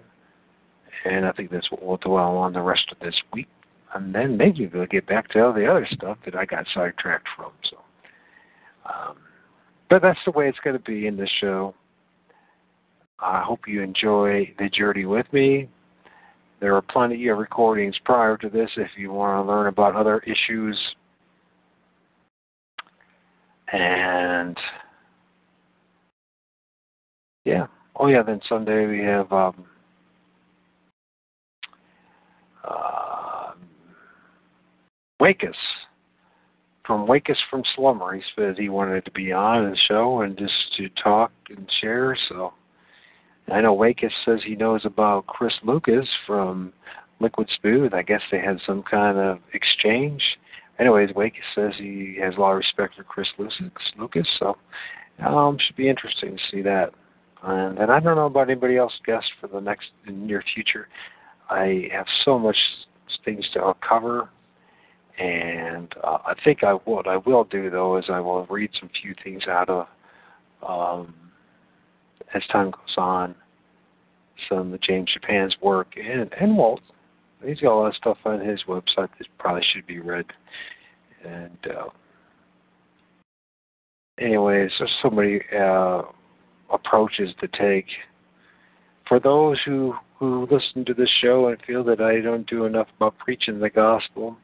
and 1.05 1.27
I 1.27 1.33
think 1.33 1.51
that's 1.51 1.71
what 1.71 1.83
we'll 1.83 1.97
dwell 1.99 2.37
on 2.37 2.53
the 2.53 2.63
rest 2.63 2.87
of 2.93 2.99
this 3.01 3.15
week. 3.33 3.49
And 3.95 4.15
then 4.15 4.37
maybe 4.37 4.67
we'll 4.67 4.87
get 4.87 5.07
back 5.07 5.29
to 5.31 5.45
all 5.45 5.53
the 5.53 5.71
other 5.71 5.87
stuff 5.91 6.19
that 6.25 6.35
I 6.35 6.45
got 6.45 6.67
sidetracked 6.75 7.29
from. 7.37 7.53
So, 7.71 7.77
um, 8.87 9.17
but 9.89 10.03
that's 10.03 10.19
the 10.25 10.33
way 10.33 10.49
it's 10.49 10.59
going 10.65 10.77
to 10.77 10.83
be 10.83 11.07
in 11.07 11.17
this 11.17 11.31
show. 11.41 11.75
I 13.21 13.43
hope 13.43 13.61
you 13.69 13.83
enjoy 13.83 14.53
the 14.59 14.69
journey 14.69 15.05
with 15.05 15.33
me. 15.33 15.69
There 16.61 16.75
are 16.75 16.83
plenty 16.83 17.29
of 17.29 17.39
recordings 17.39 17.95
prior 18.05 18.37
to 18.39 18.49
this 18.49 18.71
if 18.77 18.91
you 18.97 19.13
want 19.13 19.45
to 19.45 19.53
learn 19.53 19.67
about 19.67 19.95
other 19.95 20.21
issues. 20.21 20.79
And 23.73 24.57
yeah. 27.45 27.67
Oh 27.97 28.09
yeah, 28.09 28.23
then 28.23 28.41
Sunday 28.49 28.87
we 28.87 29.01
have 29.01 29.33
um 29.33 29.67
uh, 32.67 33.53
Wakus 35.21 35.55
from 36.87 37.07
Wakus 37.07 37.37
from 37.51 37.63
Slumber. 37.75 38.15
He 38.15 38.23
said 38.37 38.59
he 38.59 38.69
wanted 38.69 39.05
to 39.05 39.11
be 39.13 39.33
on 39.33 39.71
the 39.71 39.77
show 39.89 40.21
and 40.21 40.37
just 40.37 40.53
to 40.77 40.89
talk 41.03 41.33
and 41.49 41.71
share. 41.81 42.17
So 42.29 42.53
I 43.51 43.61
know 43.61 43.77
Wakus 43.77 44.11
says 44.25 44.41
he 44.45 44.55
knows 44.55 44.83
about 44.85 45.27
Chris 45.27 45.55
Lucas 45.63 46.09
from 46.27 46.73
Liquid 47.21 47.49
Smooth. 47.61 47.95
I 47.95 48.03
guess 48.03 48.21
they 48.31 48.39
had 48.39 48.59
some 48.67 48.83
kind 48.83 49.19
of 49.19 49.39
exchange. 49.53 50.23
Anyways, 50.79 51.11
Wakus 51.11 51.33
says 51.55 51.73
he 51.79 52.19
has 52.21 52.35
a 52.37 52.41
lot 52.41 52.53
of 52.53 52.59
respect 52.59 52.97
for 52.97 53.05
Chris 53.05 53.29
Lucas, 53.39 54.27
so 54.39 54.57
um, 55.25 55.57
should 55.65 55.77
be 55.77 55.89
interesting 55.89 56.37
to 56.37 56.43
see 56.51 56.63
that. 56.63 56.91
And, 57.43 57.79
and 57.79 57.93
I 57.93 58.01
don't 58.01 58.17
know 58.17 58.27
about 58.27 58.51
anybody 58.51 58.77
else 58.77 58.93
guest 59.07 59.27
for 59.41 59.47
the 59.47 59.61
next 59.61 59.87
near 60.07 60.43
future. 60.55 60.89
I 61.55 61.89
have 61.93 62.07
so 62.25 62.39
much 62.39 62.57
things 63.25 63.49
to 63.55 63.75
cover, 63.87 64.29
and 65.19 65.93
uh, 66.03 66.19
I 66.27 66.35
think 66.45 66.65
I 66.65 66.73
what 66.73 67.07
I 67.07 67.19
will 67.19 67.45
do 67.45 67.71
though 67.71 67.97
is 67.97 68.07
I 68.09 68.19
will 68.19 68.45
read 68.47 68.71
some 68.81 68.91
few 69.01 69.15
things 69.23 69.45
out 69.49 69.69
of 69.69 69.87
um, 70.69 71.15
as 72.35 72.43
time 72.51 72.73
goes 72.73 72.97
on, 72.97 73.37
some 74.49 74.73
of 74.73 74.81
James 74.81 75.11
Japan's 75.13 75.55
work 75.63 75.95
and 75.97 76.33
and 76.41 76.57
Walt. 76.57 76.81
He's 77.45 77.61
got 77.61 77.75
a 77.75 77.77
lot 77.77 77.89
of 77.89 77.95
stuff 77.95 78.19
on 78.25 78.41
his 78.41 78.61
website 78.67 79.11
that 79.19 79.29
probably 79.39 79.63
should 79.73 79.87
be 79.87 80.01
read. 80.01 80.25
And 81.25 81.59
uh, 81.67 81.89
anyways, 84.19 84.71
there's 84.79 84.99
so 85.03 85.11
many 85.11 85.41
uh, 85.57 86.03
approaches 86.73 87.31
to 87.41 87.49
take. 87.49 87.87
For 89.09 89.21
those 89.21 89.59
who 89.65 89.95
who 90.19 90.49
listen 90.51 90.85
to 90.87 90.95
this 90.95 91.11
show 91.21 91.49
and 91.49 91.59
feel 91.67 91.85
that 91.85 92.01
I 92.01 92.21
don't 92.21 92.49
do 92.49 92.65
enough 92.65 92.87
about 92.97 93.19
preaching 93.19 93.59
the 93.59 93.69
gospel, 93.69 94.39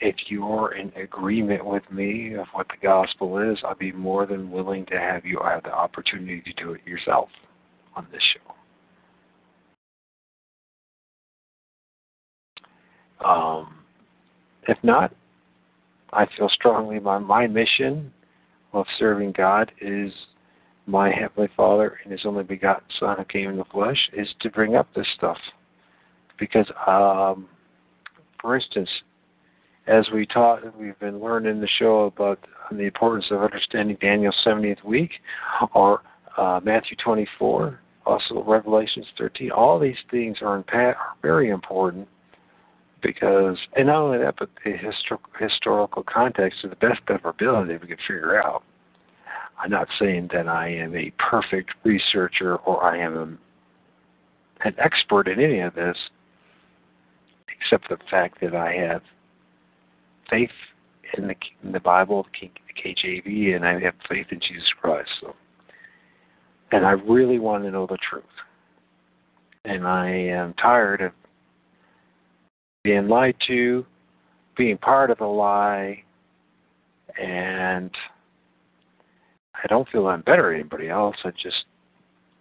if 0.00 0.16
you're 0.26 0.74
in 0.74 0.92
agreement 1.00 1.64
with 1.64 1.84
me 1.90 2.34
of 2.34 2.46
what 2.52 2.66
the 2.68 2.76
gospel 2.82 3.38
is, 3.38 3.58
I'd 3.66 3.78
be 3.78 3.92
more 3.92 4.26
than 4.26 4.50
willing 4.50 4.84
to 4.86 4.98
have 4.98 5.24
you 5.24 5.40
have 5.42 5.62
the 5.62 5.72
opportunity 5.72 6.42
to 6.42 6.52
do 6.62 6.72
it 6.72 6.86
yourself 6.86 7.28
on 7.94 8.06
this 8.12 8.22
show. 8.34 8.54
Um, 13.26 13.76
if 14.68 14.76
not, 14.82 15.14
I 16.12 16.26
feel 16.36 16.50
strongly 16.50 17.00
my, 17.00 17.18
my 17.18 17.46
mission 17.46 18.12
of 18.72 18.84
serving 18.98 19.32
God 19.32 19.72
is 19.80 20.12
my 20.86 21.10
Heavenly 21.10 21.50
Father 21.56 21.98
and 22.02 22.12
His 22.12 22.22
only 22.24 22.44
begotten 22.44 22.86
Son 22.98 23.16
who 23.18 23.24
came 23.24 23.50
in 23.50 23.56
the 23.56 23.64
flesh 23.64 24.08
is 24.12 24.28
to 24.40 24.50
bring 24.50 24.76
up 24.76 24.88
this 24.94 25.06
stuff. 25.16 25.38
Because, 26.38 26.70
um, 26.86 27.48
for 28.40 28.56
instance, 28.56 28.88
as 29.86 30.06
we 30.12 30.26
taught, 30.26 30.78
we've 30.78 30.98
been 30.98 31.20
learning 31.20 31.60
the 31.60 31.68
show 31.78 32.04
about 32.04 32.38
the 32.70 32.82
importance 32.82 33.26
of 33.30 33.42
understanding 33.42 33.96
Daniel's 34.00 34.36
70th 34.44 34.84
week, 34.84 35.10
or 35.74 36.02
uh, 36.36 36.60
Matthew 36.62 36.96
24, 37.02 37.80
also 38.04 38.44
Revelations 38.44 39.06
13. 39.16 39.50
All 39.52 39.78
these 39.78 39.96
things 40.10 40.38
are, 40.42 40.56
in, 40.56 40.64
are 40.72 40.96
very 41.22 41.50
important 41.50 42.08
because, 43.02 43.56
and 43.76 43.86
not 43.86 44.02
only 44.02 44.18
that, 44.18 44.34
but 44.38 44.50
the 44.64 44.72
histor- 44.72 45.18
historical 45.38 46.02
context 46.02 46.62
to 46.62 46.68
the 46.68 46.76
best 46.76 47.00
of 47.08 47.20
our 47.24 47.30
ability 47.30 47.76
we 47.76 47.88
can 47.88 47.96
figure 47.98 48.42
out. 48.42 48.64
I'm 49.58 49.70
not 49.70 49.88
saying 49.98 50.30
that 50.32 50.48
I 50.48 50.68
am 50.68 50.94
a 50.94 51.12
perfect 51.18 51.70
researcher 51.84 52.56
or 52.56 52.84
I 52.84 52.98
am 52.98 53.38
an 54.64 54.74
expert 54.78 55.28
in 55.28 55.40
any 55.40 55.60
of 55.60 55.74
this, 55.74 55.96
except 57.60 57.88
the 57.88 57.98
fact 58.10 58.40
that 58.40 58.54
I 58.54 58.72
have 58.74 59.02
faith 60.30 60.50
in 61.16 61.28
the 61.28 61.34
in 61.62 61.72
the 61.72 61.80
Bible, 61.80 62.26
the 62.40 62.50
KJV, 62.82 63.56
and 63.56 63.64
I 63.64 63.80
have 63.80 63.94
faith 64.08 64.26
in 64.30 64.40
Jesus 64.40 64.68
Christ. 64.80 65.08
So, 65.20 65.34
and 66.72 66.84
I 66.84 66.92
really 66.92 67.38
want 67.38 67.64
to 67.64 67.70
know 67.70 67.86
the 67.86 67.98
truth. 68.08 68.24
And 69.64 69.86
I 69.86 70.08
am 70.08 70.54
tired 70.54 71.00
of 71.00 71.12
being 72.84 73.08
lied 73.08 73.36
to, 73.48 73.84
being 74.56 74.78
part 74.78 75.10
of 75.10 75.20
a 75.20 75.26
lie, 75.26 76.02
and 77.20 77.90
I 79.62 79.66
don't 79.68 79.88
feel 79.88 80.06
I'm 80.06 80.22
better 80.22 80.50
than 80.50 80.60
anybody 80.60 80.88
else. 80.88 81.16
I 81.24 81.30
just 81.30 81.64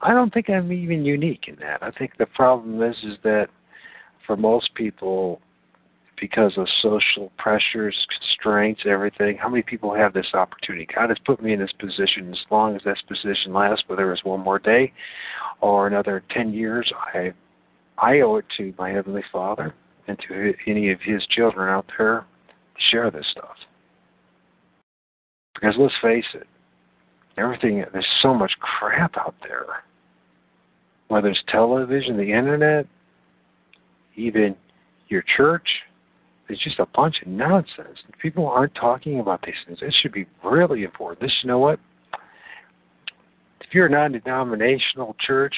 I 0.01 0.13
don't 0.13 0.33
think 0.33 0.49
I'm 0.49 0.71
even 0.71 1.05
unique 1.05 1.45
in 1.47 1.55
that. 1.57 1.81
I 1.81 1.91
think 1.91 2.17
the 2.17 2.25
problem 2.25 2.81
is 2.81 2.95
is 3.03 3.17
that 3.23 3.47
for 4.25 4.35
most 4.35 4.73
people 4.75 5.41
because 6.19 6.53
of 6.57 6.67
social 6.81 7.31
pressures, 7.37 7.95
constraints, 8.19 8.81
everything. 8.85 9.37
How 9.37 9.49
many 9.49 9.63
people 9.63 9.93
have 9.93 10.13
this 10.13 10.27
opportunity? 10.33 10.87
God 10.93 11.09
has 11.09 11.17
put 11.25 11.41
me 11.41 11.53
in 11.53 11.59
this 11.59 11.71
position. 11.79 12.31
As 12.31 12.39
long 12.49 12.75
as 12.75 12.81
this 12.83 12.99
position 13.07 13.53
lasts, 13.53 13.83
whether 13.87 14.11
it's 14.13 14.23
one 14.23 14.39
more 14.39 14.59
day 14.59 14.93
or 15.61 15.87
another 15.87 16.23
ten 16.31 16.53
years, 16.53 16.91
I 17.13 17.33
I 17.97 18.21
owe 18.21 18.37
it 18.37 18.45
to 18.57 18.73
my 18.77 18.89
heavenly 18.89 19.23
Father 19.31 19.73
and 20.07 20.17
to 20.27 20.53
any 20.67 20.91
of 20.91 20.99
His 21.01 21.25
children 21.27 21.69
out 21.69 21.85
there 21.97 22.25
to 22.75 22.81
share 22.91 23.11
this 23.11 23.25
stuff. 23.31 23.55
Because 25.53 25.75
let's 25.77 25.93
face 26.01 26.25
it, 26.33 26.47
everything 27.37 27.83
there's 27.91 28.07
so 28.21 28.33
much 28.33 28.51
crap 28.59 29.17
out 29.17 29.35
there. 29.41 29.83
Whether 31.07 31.29
it's 31.29 31.43
television, 31.49 32.17
the 32.17 32.23
internet, 32.23 32.87
even 34.15 34.55
your 35.07 35.23
church, 35.37 35.67
it's 36.49 36.63
just 36.63 36.79
a 36.79 36.85
bunch 36.95 37.21
of 37.21 37.27
nonsense. 37.27 37.99
People 38.21 38.47
aren't 38.47 38.73
talking 38.75 39.19
about 39.19 39.41
these 39.45 39.55
things. 39.65 39.79
This 39.81 39.93
should 40.01 40.11
be 40.11 40.25
really 40.43 40.83
important. 40.83 41.21
This, 41.21 41.31
you 41.43 41.47
know 41.47 41.59
what? 41.59 41.79
If 43.61 43.73
you're 43.73 43.87
a 43.87 43.89
non-denominational 43.89 45.15
church 45.25 45.55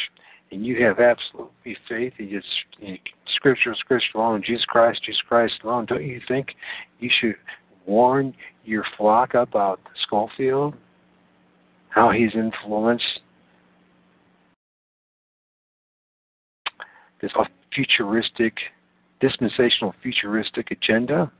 and 0.51 0.65
you 0.65 0.83
have 0.83 0.99
absolutely 0.99 1.77
faith 1.89 2.13
in 2.19 2.29
just 2.29 3.01
Scripture, 3.35 3.75
Scripture 3.77 4.17
alone, 4.17 4.41
Jesus 4.45 4.65
Christ, 4.65 5.03
Jesus 5.05 5.21
Christ 5.27 5.55
alone, 5.63 5.85
don't 5.85 6.03
you 6.05 6.21
think 6.27 6.55
you 6.99 7.09
should 7.19 7.35
warn 7.85 8.33
your 8.63 8.85
flock 8.97 9.33
about 9.33 9.79
Scofield, 10.03 10.75
how 11.97 12.11
he's 12.11 12.35
influenced 12.35 13.21
this 17.19 17.31
futuristic 17.73 18.53
dispensational 19.19 19.95
futuristic 20.03 20.69
agenda? 20.69 21.31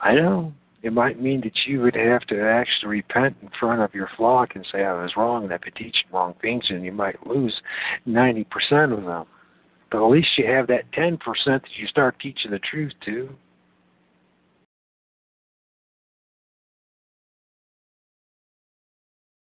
I 0.00 0.14
know. 0.14 0.52
It 0.82 0.92
might 0.92 1.22
mean 1.22 1.40
that 1.42 1.52
you 1.66 1.80
would 1.82 1.94
have 1.94 2.22
to 2.22 2.40
actually 2.42 2.88
repent 2.88 3.36
in 3.40 3.50
front 3.58 3.82
of 3.82 3.94
your 3.94 4.10
flock 4.16 4.56
and 4.56 4.66
say, 4.72 4.82
I 4.82 5.00
was 5.00 5.12
wrong 5.16 5.44
and 5.44 5.52
I've 5.52 5.60
been 5.60 5.74
teaching 5.74 6.08
wrong 6.12 6.34
things, 6.42 6.64
and 6.70 6.84
you 6.84 6.92
might 6.92 7.24
lose 7.24 7.54
90% 8.06 8.44
of 8.92 9.04
them. 9.04 9.26
But 9.92 10.04
at 10.04 10.10
least 10.10 10.28
you 10.36 10.46
have 10.48 10.66
that 10.66 10.90
10% 10.92 11.18
that 11.46 11.62
you 11.76 11.86
start 11.86 12.18
teaching 12.20 12.50
the 12.50 12.58
truth 12.58 12.92
to. 13.04 13.30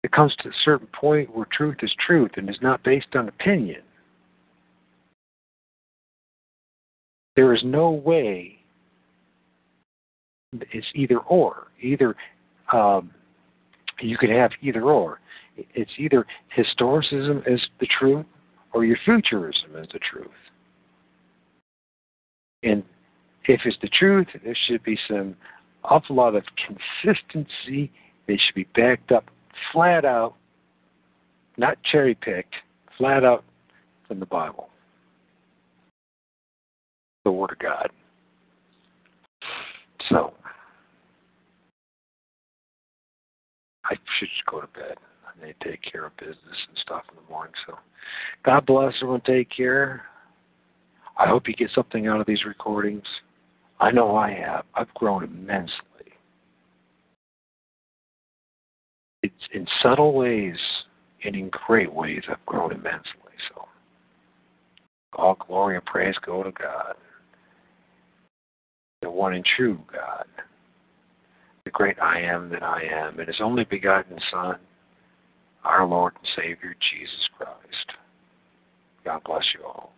It 0.04 0.12
comes 0.12 0.36
to 0.38 0.50
a 0.50 0.54
certain 0.66 0.88
point 0.88 1.36
where 1.36 1.46
truth 1.52 1.78
is 1.84 1.94
truth 2.06 2.32
and 2.36 2.50
is 2.50 2.58
not 2.62 2.84
based 2.84 3.16
on 3.16 3.28
opinion. 3.28 3.82
There 7.36 7.54
is 7.54 7.62
no 7.64 7.92
way 7.92 8.58
it's 10.54 10.88
either 10.96 11.20
or. 11.20 11.68
Either 11.82 12.16
um, 12.74 13.12
you 14.00 14.18
could 14.18 14.30
have 14.30 14.52
either 14.62 14.84
or. 14.84 15.20
It's 15.56 15.92
either 15.98 16.26
historicism 16.58 17.44
is 17.48 17.62
the 17.80 17.88
truth 17.88 18.26
or 18.74 18.86
your 18.86 18.98
futurism 19.04 19.76
is 19.76 19.88
the 19.94 20.00
truth. 20.00 20.30
And 22.64 22.84
if 23.46 23.62
it's 23.66 23.78
the 23.82 23.90
truth, 23.90 24.28
there 24.44 24.58
should 24.68 24.84
be 24.84 24.98
some 25.08 25.36
awful 25.84 26.16
lot 26.16 26.36
of 26.36 26.44
consistency. 26.56 27.92
They 28.28 28.38
should 28.38 28.56
be 28.56 28.68
backed 28.76 29.12
up 29.12 29.26
flat 29.72 30.06
out, 30.06 30.36
not 31.58 31.78
cherry 31.92 32.16
picked, 32.16 32.56
flat 32.98 33.24
out 33.24 33.44
from 34.08 34.20
the 34.20 34.26
Bible, 34.26 34.70
the 37.24 37.32
Word 37.32 37.52
of 37.52 37.60
God. 37.60 37.90
So, 40.10 40.34
I 43.86 43.96
should 44.20 44.30
just 44.30 44.46
go 44.50 44.62
to 44.62 44.68
bed. 44.68 44.96
I 45.26 45.46
need 45.46 45.56
to 45.62 45.70
take 45.70 45.82
care 45.82 46.06
of 46.06 46.18
business 46.18 46.38
and 46.68 46.78
stuff 46.82 47.04
in 47.10 47.16
the 47.24 47.30
morning. 47.30 47.54
So, 47.68 47.78
God 48.44 48.66
bless 48.66 48.94
everyone. 49.02 49.22
Take 49.22 49.50
care. 49.50 50.04
I 51.18 51.28
hope 51.28 51.48
you 51.48 51.54
get 51.54 51.70
something 51.76 52.08
out 52.08 52.20
of 52.20 52.28
these 52.28 52.46
recordings. 52.46 53.06
I 53.80 53.92
know 53.92 54.16
I 54.16 54.32
have. 54.32 54.66
I've 54.76 54.94
grown 54.94 55.24
immensely. 55.24 55.76
In 59.54 59.66
subtle 59.82 60.14
ways 60.14 60.58
and 61.24 61.36
in 61.36 61.50
great 61.50 61.94
ways 61.94 62.24
I've 62.30 62.46
grown 62.46 62.72
immensely. 62.72 63.12
So 63.54 63.66
all 65.14 65.36
glory 65.48 65.76
and 65.76 65.86
praise 65.86 66.16
go 66.26 66.44
to 66.44 66.52
God. 66.52 66.96
The 69.02 69.10
one 69.10 69.34
and 69.34 69.46
true 69.58 69.80
God. 69.92 70.26
The 71.66 71.72
great 71.72 72.00
I 72.02 72.20
am 72.22 72.50
that 72.50 72.64
I 72.64 72.82
am, 72.84 73.20
and 73.20 73.28
his 73.28 73.42
only 73.42 73.66
begotten 73.66 74.18
Son, 74.32 74.56
our 75.64 75.86
Lord 75.86 76.14
and 76.18 76.28
Savior 76.36 76.76
Jesus 76.92 77.30
Christ. 77.38 77.98
God 79.06 79.22
bless 79.24 79.44
you 79.54 79.64
all. 79.66 79.94